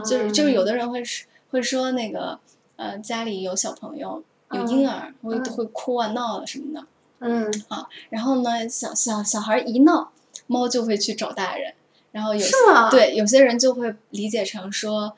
[0.04, 2.38] 就是就是有的的人会说会说那个
[2.76, 6.86] 呃家里有小朋友有嗯婴儿会嗯会哭啊闹啊什么的，
[7.20, 7.50] 嗯。
[8.10, 10.10] 然后呢小小小孩一闹，
[10.46, 11.72] 猫就会去找大人。
[12.12, 12.90] 然后有是吗？
[12.90, 15.12] 对有些人就会理解成说，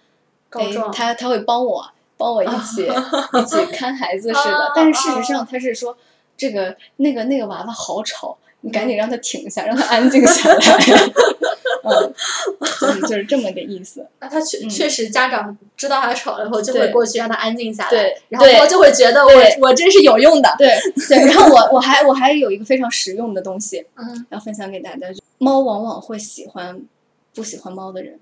[0.51, 1.87] 哎，告他他会帮我
[2.19, 2.83] 帮我一起
[3.41, 5.47] 一起看孩子似的啊，但是事实上。
[5.47, 5.97] 他是说
[6.37, 10.59] 这个那个那个娃娃好吵，你赶紧让他停下，让他安静下来。
[11.85, 12.15] 嗯，
[12.81, 14.07] 就是就是这么个意思。
[14.21, 20.55] 那他确嗯确实家长知道他吵了以后，就会过去让他安静下来，对然后猫就会觉得我我真是有用的。
[20.59, 20.69] 对
[21.09, 25.07] 对，然后我我还我还有一个非常实用的东西嗯，要分享给大家，
[25.39, 26.81] 猫往往会喜欢
[27.35, 28.19] 不喜欢猫的人，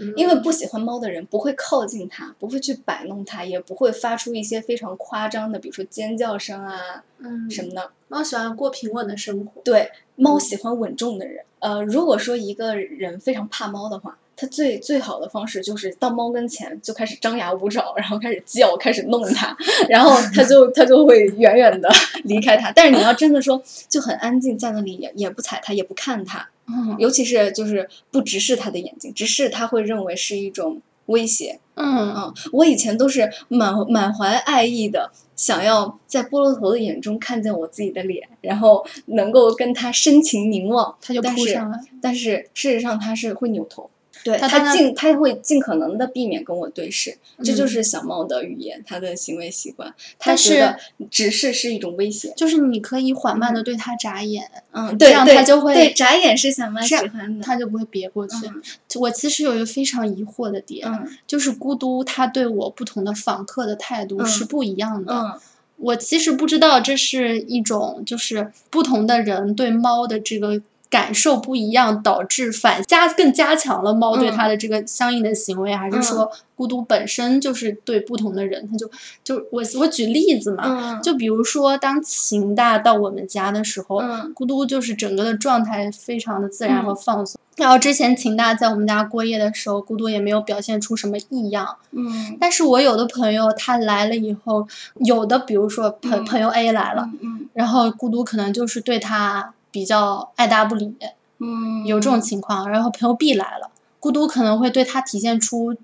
[0.00, 7.90] 嗯因为不喜欢猫的人不会靠近它，不会去摆弄它，也不会发出一些非常夸张的，比如说尖叫声啊嗯什么的。
[8.08, 9.60] 猫喜欢过平稳的生活。
[9.62, 11.44] 对，猫喜欢稳重的人。
[11.58, 19.56] 呃，如果说一个人非常怕猫的话，他最最好的方式就是到猫跟前就开始张牙舞爪，然后开始叫，开始弄它，
[19.88, 21.88] 然后它就它就会远远的
[22.24, 22.70] 离开它。
[22.72, 31.60] 但是你要真的说就很安静在那里，也也不踩它，也不看它，嗯尤其是就是不直视它的眼睛，直视它会认为是一种威胁。
[31.74, 41.78] 嗯嗯，我以前都是满满怀爱意的，想要在菠萝头的眼中看见我自己的脸，然后能够跟他深情凝望，他就但是扑上来。
[42.00, 43.90] 但是事实上他是会扭头，
[44.26, 50.76] 对它尽他会尽可能的避免跟我对视，这就嗯是小猫的语言，它的行为习惯，它但觉得
[51.10, 52.32] 直视是一种威胁。
[52.36, 57.44] 就是你可以缓慢的对它眨眼，嗯，这样它就会对眨眼是小猫喜欢的。
[57.44, 58.34] 它就不会别过去。
[58.46, 58.62] 嗯
[58.96, 65.12] 我其实有一个非常疑惑的点，嗯就是咕嘟它对我不同的访客的态度嗯是不一样的。
[65.14, 65.40] 嗯
[65.78, 74.32] 我其实不知道这是一种就是不同的人对猫的这个感受不一样，导致反加更加强了猫对嗯。
[74.36, 78.88] 它的这个相应的行为，还是说孤独本身就是对不同的人，它就
[79.24, 84.32] 就我我举例子嘛，嗯，就比如说当秦大到我们家的时候，嗯。
[84.34, 86.96] 咕嘟就是整个的状态非常的自然和嗯。
[86.96, 87.40] 放松。
[87.56, 91.76] 然后之前秦大在我们家过夜的时候，孤独也没有表现出什么异样。
[91.92, 92.36] 嗯。
[92.38, 94.66] 但是我有的朋友他来了以后，
[94.96, 96.24] 有的比如说朋、嗯。
[96.24, 97.48] 朋友 A 来了，嗯。
[97.54, 100.96] 然后孤独可能就是对他比较爱答不理，
[101.36, 102.70] 嗯，有这种情况。
[102.70, 103.70] 然后朋友 B 来了，
[104.00, 105.76] 孤独可能会对他体现出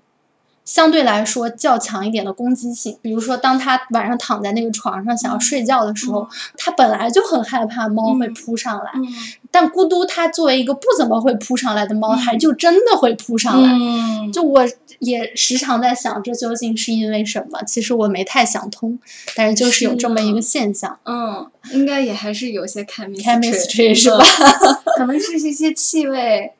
[0.65, 2.97] 相对来说较强一点的攻击性。
[3.01, 9.05] 比如说，当他晚上躺在那个床上想要睡觉的时候，他本来就很害怕猫会嗯扑上来，嗯
[9.51, 13.69] 但咕嘟它作为一个不怎么会扑上来的猫，嗯还就真的会扑上来。
[13.71, 14.65] 嗯，就我
[14.99, 17.61] 也时常在想，这究竟是因为什么？
[17.67, 18.97] 其实我没太想通，
[19.35, 20.97] 但是就是有这么一个现象。
[21.05, 24.25] 嗯，应该也还是有些 chemistry chemistry 是吧？
[24.97, 26.51] 可能是一些气味，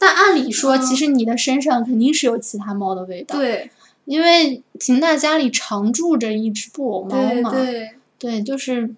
[0.00, 3.70] 但按理说，嗯其实你的身上肯定是有其他猫的味道，，对
[4.06, 8.90] 因为秦大家里常住着一只布偶猫嘛，对，对就是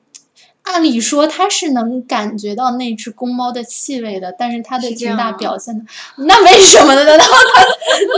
[0.62, 5.84] 按理说它是能感觉到那只公猫的气味的，但是它的秦大表现的，
[6.24, 7.04] 那为什么呢？
[7.04, 7.32] 难道它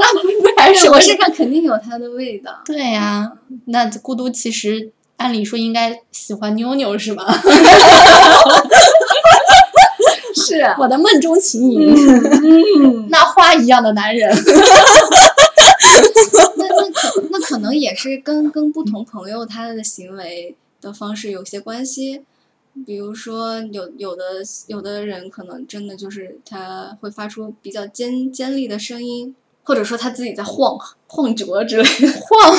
[0.01, 0.28] 那不
[0.61, 2.61] 还是我身上肯定有它的味道。
[2.66, 3.32] 对呀、
[3.64, 7.24] 那孤独其实按理说应该喜欢妞妞是吗？
[10.45, 14.30] 是啊，我的梦中情人，嗯， 那花一样的男人。
[16.57, 22.22] 那那可那可能也是跟跟不同朋友他的行为的方式有些关系。
[22.84, 24.22] 比如说有有的
[24.66, 29.32] 有的人可能真的就是他会发出比较尖尖利的声音，
[29.62, 30.76] 或者说他自己在晃
[31.14, 32.12] 晃脚之类的。
[32.20, 32.56] 晃，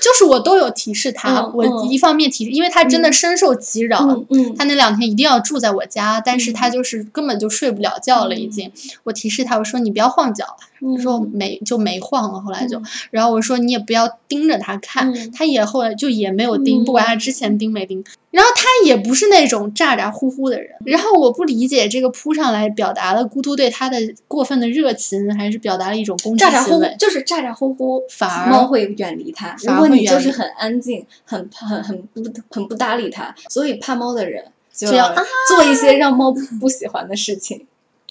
[0.00, 3.98] 就是我都有提示他，我一方面提示，因为他真的嗯深受其扰。
[4.08, 8.72] 嗯嗯他那两天一定要住在我家，但是嗯他就是根本就睡不了觉了，已经。
[9.04, 23.98] 我提示他，我说你不要晃脚，他说嗯没就没晃了，后来就，嗯然后我说你也不要盯着他看，嗯他也后来就也没有盯，嗯不管他之前盯没盯，然后他也不是那种咋咋呼呼的人，然后我不理解这个扑上来表达了孤独对他的
[24.28, 29.56] 过分的热情，还是表达了一种攻击咋咋呼呼行为，，就是咋咋呼呼，反而猫会远离它。
[29.64, 37.66] 如果你就是很安静、很很很不很不搭理它，所以怕猫的人就就要啊做一些让猫不不喜欢的事情。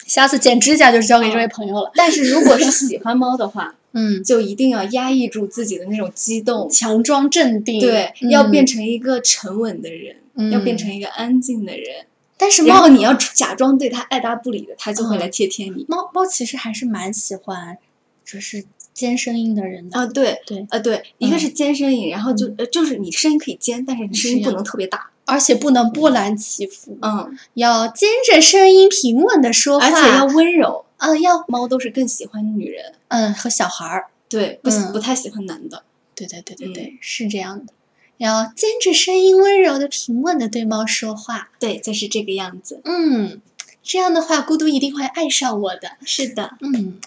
[0.06, 1.92] 下次剪指甲就是交给这位朋友了。
[1.96, 12.06] 但是如果是喜欢猫的话， 嗯，就一定要压抑住自己的那种激动，强装镇定，对，嗯要变成一个沉稳的人，嗯要变成一个安静的人。
[12.38, 15.86] 但是猫你要假装对它爱答不理的，它就会嗯来贴贴你。
[15.90, 17.78] 猫猫其实还是蛮喜欢，
[18.24, 18.64] 就是
[18.98, 20.00] 尖声音的人的。
[20.00, 30.84] 啊，对，对啊，对，一个嗯是尖声音，然后就呃，就是你声音可以尖，但是你声音不能特别大，而且不能波澜起伏，嗯，要尖着声音平稳的说话，而且要温柔。
[31.00, 35.84] 嗯要猫都是更喜欢女人，嗯和小孩儿，对，不嗯不太喜欢男的。
[36.16, 37.72] 对对对对嗯对，是这样的，
[38.18, 42.82] 要尖着声音温柔的平稳的对猫说话，对，就是这个样子。
[42.84, 43.40] 嗯，
[43.84, 47.00] 这样的话孤独一定会爱上我的，是的，嗯。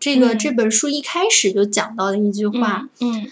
[0.00, 3.26] 这个、嗯这本书一开始就讲到的一句话，嗯，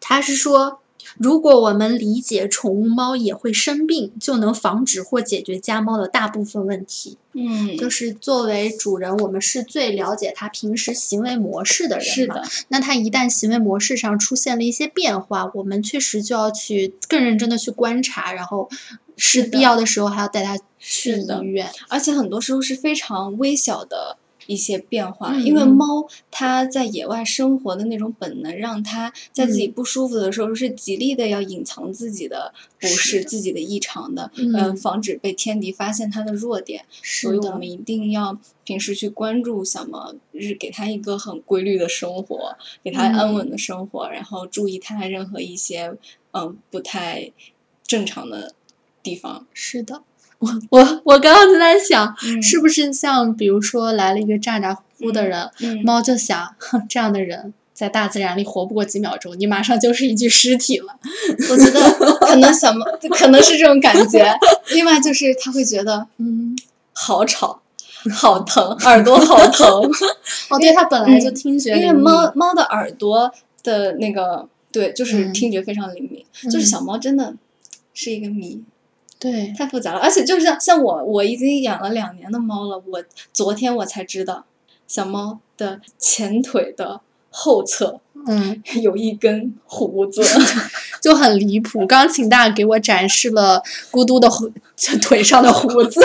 [0.00, 0.80] 他是说，
[1.16, 7.16] 如果我们理解宠物猫也会生病，就能防止或解决家猫的大部分问题。
[7.32, 18.68] 嗯，就是作为主人，我们是最了解它平时行为模式的人嘛是的，那它一旦行为模式上出现了一些变化，我们确实就要去更认真的去观察，然后
[19.16, 21.70] 是必要的时候还要带它去医院。
[21.88, 24.16] 而且很多时候是非常微小的
[24.52, 25.68] 一些变化，嗯因为嗯。
[25.68, 29.72] 猫它在野外生活的那种本能，让它在自己嗯。
[29.72, 34.52] 不舒服的时候是极力的要隐藏自己的不是自己的异常的，嗯。
[34.54, 36.84] 呃，防止被天敌发现它的弱点。
[37.02, 45.96] 所以我们一定要平时去关注小猫，是给它一个很规律的生活，给它安稳的生活，然后注意它任何一些
[46.32, 47.30] 嗯不太
[47.86, 48.54] 正常的
[49.02, 49.46] 地方。
[49.54, 50.02] 是的，
[50.40, 60.98] 我我我刚刚就在想，嗯是不是像比如说来了一个咋咋呼呼的人，嗯猫就想，哼，这样的人在大自然里活不过几秒钟，你马上就是一具尸体了。
[61.50, 61.90] 我觉得
[62.26, 62.86] 可能小猫
[63.18, 64.34] 可能是这种感觉，
[64.72, 66.56] 另外就是它会觉得嗯，
[66.92, 67.60] 好吵。
[68.14, 69.68] 好疼，耳朵好疼，
[70.48, 73.30] 哦，对，它本来就嗯听觉因为猫猫的耳朵
[73.62, 77.34] 的那个对，就是嗯听觉非常灵敏，就是嗯小猫真的
[77.92, 78.64] 是一个谜。
[79.20, 84.46] 对，太复杂了，而且就是像像我，我已经养了两年的猫了，我昨天我才知道，
[84.88, 90.22] 小猫的前腿的后侧嗯， 有一根胡子，
[91.00, 91.86] 就很离谱。
[91.86, 94.50] 刚请大给我展示了咕嘟的胡
[95.02, 96.00] 腿上的胡子，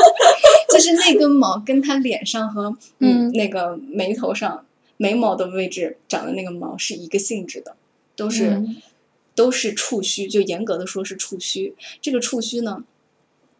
[0.72, 4.64] 就是那根毛跟它脸上和嗯那个眉头上
[4.96, 7.76] 眉毛的位置长的那个毛是一个性质的，
[8.16, 8.76] 都是、嗯
[9.34, 11.74] 都是触须，就严格的说是触须。
[12.00, 12.84] 这个触须呢，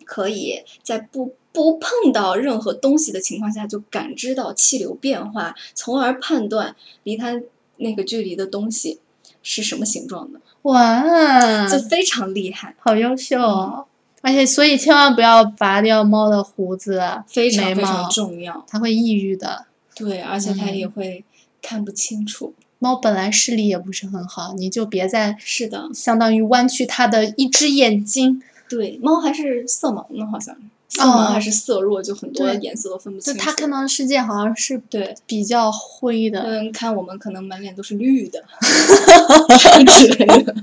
[0.04, 7.40] 可以在不不碰到任何东西的情况下就感知到气流变化，从而判断离它
[7.76, 9.00] 那个距离的东西
[9.42, 13.86] 是什么形状的，哇，这非常厉害，好优秀哦！
[14.22, 18.62] 而且，所以千万不要拔掉猫的胡子、非常非常，重要。
[18.68, 19.64] 它会抑郁的。
[19.94, 21.24] 对，而且它也嗯会
[21.62, 22.52] 看不清楚。
[22.80, 30.56] 猫本来视力也不是很好，你就别再是的，相当于弯曲它的一只眼睛，对，猫还是色盲呢，好像
[30.88, 33.32] 色盲哦还是色弱，就很多颜色都分不清。
[33.32, 36.40] 就它看到的世界好像是对，比较灰的。
[36.40, 38.42] 嗯，看我们可能满脸都是绿的
[39.98, 40.54] 之类的。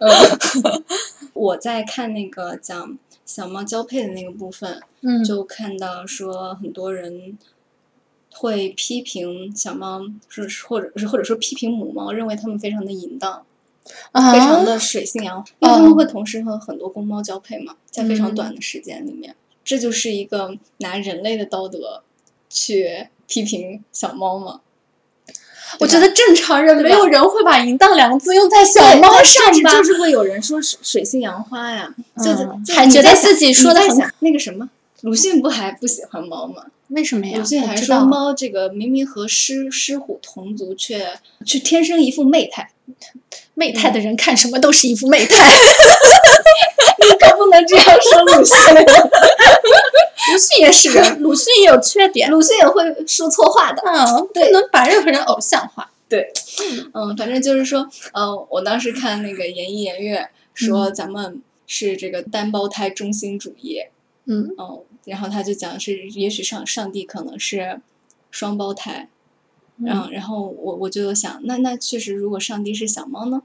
[0.00, 0.82] 嗯
[1.32, 7.38] 我在看那个讲小猫交配的那个部分，嗯，就看到说很多人
[8.34, 13.42] 会批评小猫，是或者是或者说批评母猫，认为它们非常的淫荡。
[14.12, 22.04] 啊非常的水性杨花，因为它们会同时和很多公猫交配嘛，在非常嗯短的时间里面，这就是一个拿人类的道德
[22.48, 24.60] 去批评小猫嘛。
[25.80, 29.72] 我觉得正常人没有人会把淫荡两个字用在小猫上吧？
[29.72, 34.70] 就是会有人说水水性杨花呀，就嗯就还觉得自己说的很你在想那个什么。
[35.00, 36.66] 鲁迅不还不喜欢猫吗？
[36.92, 37.38] 为什么呀？
[37.38, 42.70] 鲁迅还说猫这个明明和狮狮虎同族，却却天生一副媚态。
[43.54, 45.36] 媚态的人看什么都是一副媚态。
[46.98, 48.56] 你可不能这样说鲁迅，
[50.32, 52.30] 鲁迅也是人，鲁迅也有缺点。
[52.30, 53.82] 鲁迅也会说错话的。
[53.84, 55.90] 嗯，不能把任何人偶像化。
[56.08, 56.30] 对
[56.92, 63.80] 嗯，反正就是说，呃，我当时看那个言一言月说咱们是这个单胞胎中心主义，
[64.26, 67.80] 嗯嗯，然后他就讲是也许上上帝可能是
[68.30, 69.08] 双胞胎，
[69.78, 73.42] 嗯，然后我我就想，那那确实，如果上帝是小猫呢，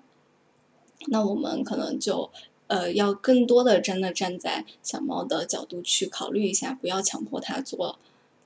[1.07, 2.29] 那我们可能就
[2.67, 7.97] 呃要更多的真的站在小猫的角度去考虑一下，不要强迫它做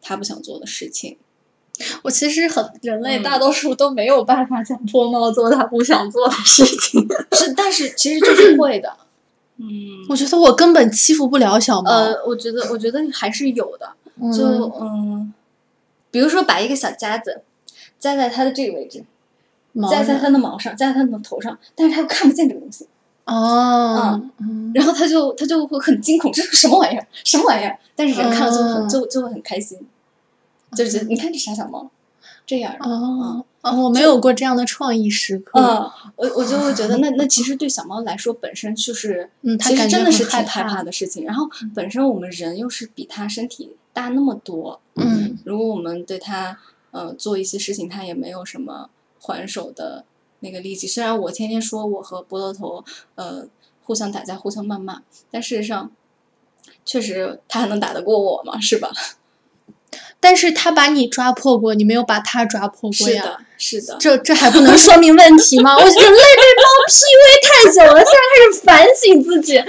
[0.01, 1.17] 它不想做的事情。
[2.03, 7.07] 我其实很人类嗯大多数都没有办法强迫猫做它不想做的事情。
[7.31, 8.95] 是，但是其实就是 会的。
[9.61, 11.91] 嗯，我觉得我根本欺负不了小猫。
[11.91, 13.89] 呃，我觉得我觉得还是有的，
[14.21, 14.43] 嗯就
[14.79, 15.33] 嗯，
[16.09, 17.41] 比如说把一个小夹子
[17.99, 19.03] 夹在它的这个位置，
[19.89, 22.87] 夹在它的毛上，夹在它的头上，但是它又看不见这个东西，
[23.25, 27.05] 哦，嗯 然后它就它就会很惊恐，这是什么玩意儿？
[27.23, 27.77] 什么玩意儿？
[27.95, 29.77] 但是人看了就很、嗯就就会很开心，
[30.75, 31.89] 就是觉得你看这傻小猫，
[32.45, 32.85] 这样的。
[32.89, 35.59] 哦哦，我没有过这样的创意时刻。
[35.59, 41.23] 嗯，我我就会觉得那那其实对小猫来说本身就是，嗯它真的是太害怕的事情。
[41.25, 46.57] 然后本身我们人又是比它身体大那么多，嗯如果我们对它
[46.89, 48.89] 呃做一些事情，它也没有什么
[49.19, 50.03] 还手的
[50.39, 50.87] 那个力气。
[50.87, 52.83] 虽然我天天说我和菠萝头
[53.13, 53.45] 呃
[53.83, 55.91] 互相打架、互相谩骂，但事实上
[56.83, 58.59] 确实它还能打得过我吗？
[58.59, 58.89] 是吧？
[60.21, 63.23] 但是他把你抓破过，你没有把他抓破过呀。
[63.57, 63.97] 是的，是的。
[63.99, 65.75] 这这还不能说明问题吗？
[65.75, 69.61] 我人类被猫 PUA 太久了，现在开始反省自己。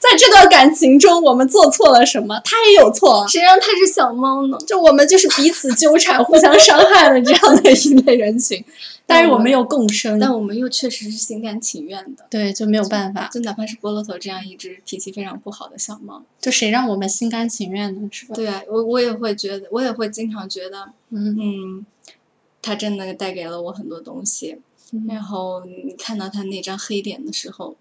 [0.00, 2.40] 在这段感情中，我们做错了什么？
[2.44, 3.28] 他也有错啊。
[3.28, 4.58] 谁让他是小猫呢？
[4.66, 8.64] 就我们就是彼此纠缠、互相伤害的这样的一类人群，
[9.10, 12.26] 但是我们有共生，但我们又确实是心甘情愿的。
[12.30, 13.28] 对就没有办法。
[13.28, 18.08] 就哪怕是菠萝头这样一只脾气非常不好的小猫，就谁让我们心甘情愿呢？
[18.12, 18.34] 是吧？
[18.34, 21.86] 对啊，我我也会觉得，我也会经常觉得，嗯嗯，
[22.62, 24.60] 它真的带给了我很多东西。
[25.08, 27.76] 然嗯后你看到它那张黑脸的时候，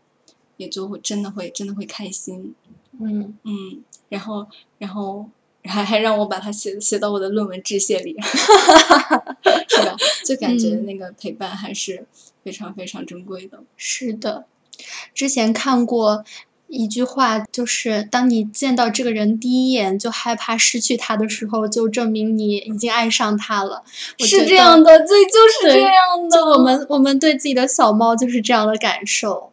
[0.58, 2.54] 也就会真的会真的会开心，
[3.00, 4.46] 嗯，嗯，然后
[4.78, 5.28] 然后
[5.64, 8.16] 还还让我把它写写到我的论文致谢里，
[9.68, 9.96] 是吧？
[10.26, 12.06] 就感觉嗯那个陪伴还是
[12.44, 13.60] 非常非常珍贵的。
[13.76, 14.46] 是的。
[15.14, 16.24] 之前看过
[16.68, 23.84] 一句话，就是当你见到这个人第一眼就害怕失去他的时候，就证明你已经爱上他了。
[24.20, 26.38] 是这样的，对，就是这样的。
[26.38, 29.52] 就我们我们对自己的小猫就是这样的感受。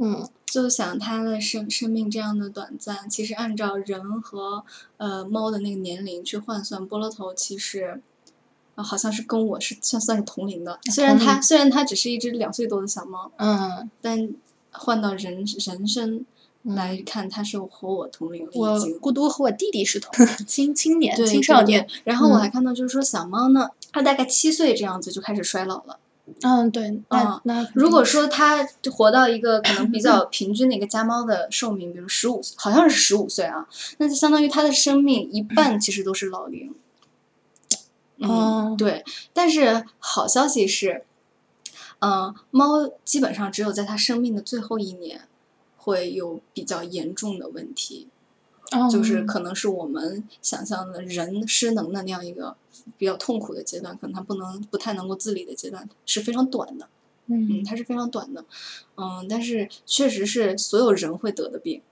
[0.00, 4.64] 嗯就想它的生生命这样的短暂，其实按照人和
[4.96, 8.02] 呃猫的那个年龄去换算，菠萝头其实。
[8.76, 14.32] 啊，好像是跟我是算算是同龄的，虽然它虽然它只是一只两岁多的小猫，嗯，但
[14.70, 16.24] 换到人人生
[16.62, 18.96] 嗯来看，它是和我同龄我经。
[19.00, 21.84] 孤独和我弟弟是同 青青年青少年。。
[22.04, 25.98] 然后我嗯还看到，就是说小猫呢，它大概七岁这样子就开始衰老了。
[26.42, 33.66] 嗯，对，那、嗯那如果说它就活到一个可能比较 平均的一个家猫的寿命，比如十五岁，好像是十五岁啊，
[33.98, 36.74] 那就相当于它的生命一半其实都是老龄。
[38.18, 39.04] 哦嗯，对。
[39.32, 41.04] 但是好消息是，
[42.00, 45.22] 嗯、猫基本上只有在它生命的最后一年
[45.76, 48.08] 会有比较严重的问题。
[48.90, 52.56] 就是嗯可能是我们想象的人失能的那样一个
[52.96, 56.88] 比较痛苦的阶段，可能他不能不太能够自理的阶段是非常短的，
[57.26, 58.44] 嗯，嗯它是非常短的，
[58.96, 61.82] 嗯，但是确实是所有人会得的病，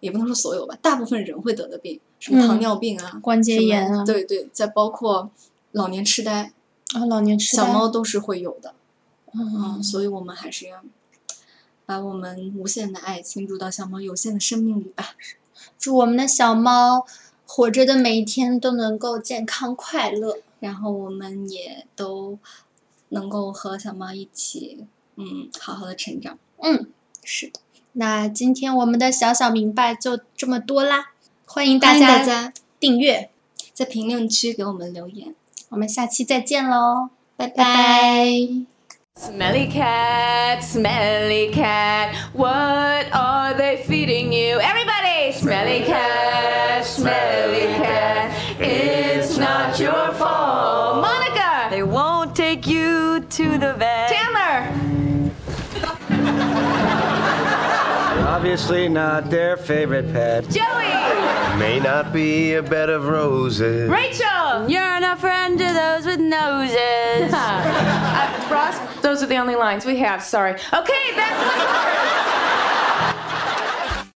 [0.00, 5.30] 也不能说所有吧，大部分人会得的病，什么糖嗯尿病啊、关节炎啊对对，再包括
[5.72, 6.52] 老年痴呆，
[6.94, 8.74] 啊，老年痴呆小猫都是会有的，
[9.34, 9.76] 嗯。
[9.76, 10.82] 嗯，所以我们还是要
[11.84, 15.10] 把我们无限的爱倾注到小猫有限的生命里吧。
[15.78, 17.06] 祝我们的小猫
[17.46, 20.38] 活着的每一天都能够健康快乐。
[20.60, 22.38] 然后我们也都
[23.08, 24.86] 能够和小猫一起，
[25.16, 26.38] 嗯，好好的成长。
[26.58, 26.86] 嗯，
[27.24, 27.58] 是的。
[27.94, 31.10] 那今天我们的小小明白就这么多啦，
[31.46, 33.30] 欢迎大欢迎大家家订阅，
[33.74, 35.34] 在评论区给我们留言，
[35.70, 38.26] 我们下期再见喽，拜拜拜
[39.14, 44.58] Smelly cat, smelly cat, what are they feeding you?
[45.62, 51.00] Smelly cat, smelly cat, it's not your fault.
[51.00, 51.68] Monica!
[51.70, 54.10] They won't take you to the vet.
[54.10, 54.72] Chandler!
[58.26, 60.50] Obviously not their favorite pet.
[60.50, 61.58] Joey!
[61.60, 63.88] May not be a bed of roses.
[63.88, 64.68] Rachel!
[64.68, 66.76] You're not a friend to those with noses.
[67.32, 70.54] uh, Ross, those are the only lines we have, sorry.
[70.54, 72.51] Okay, back to the chorus.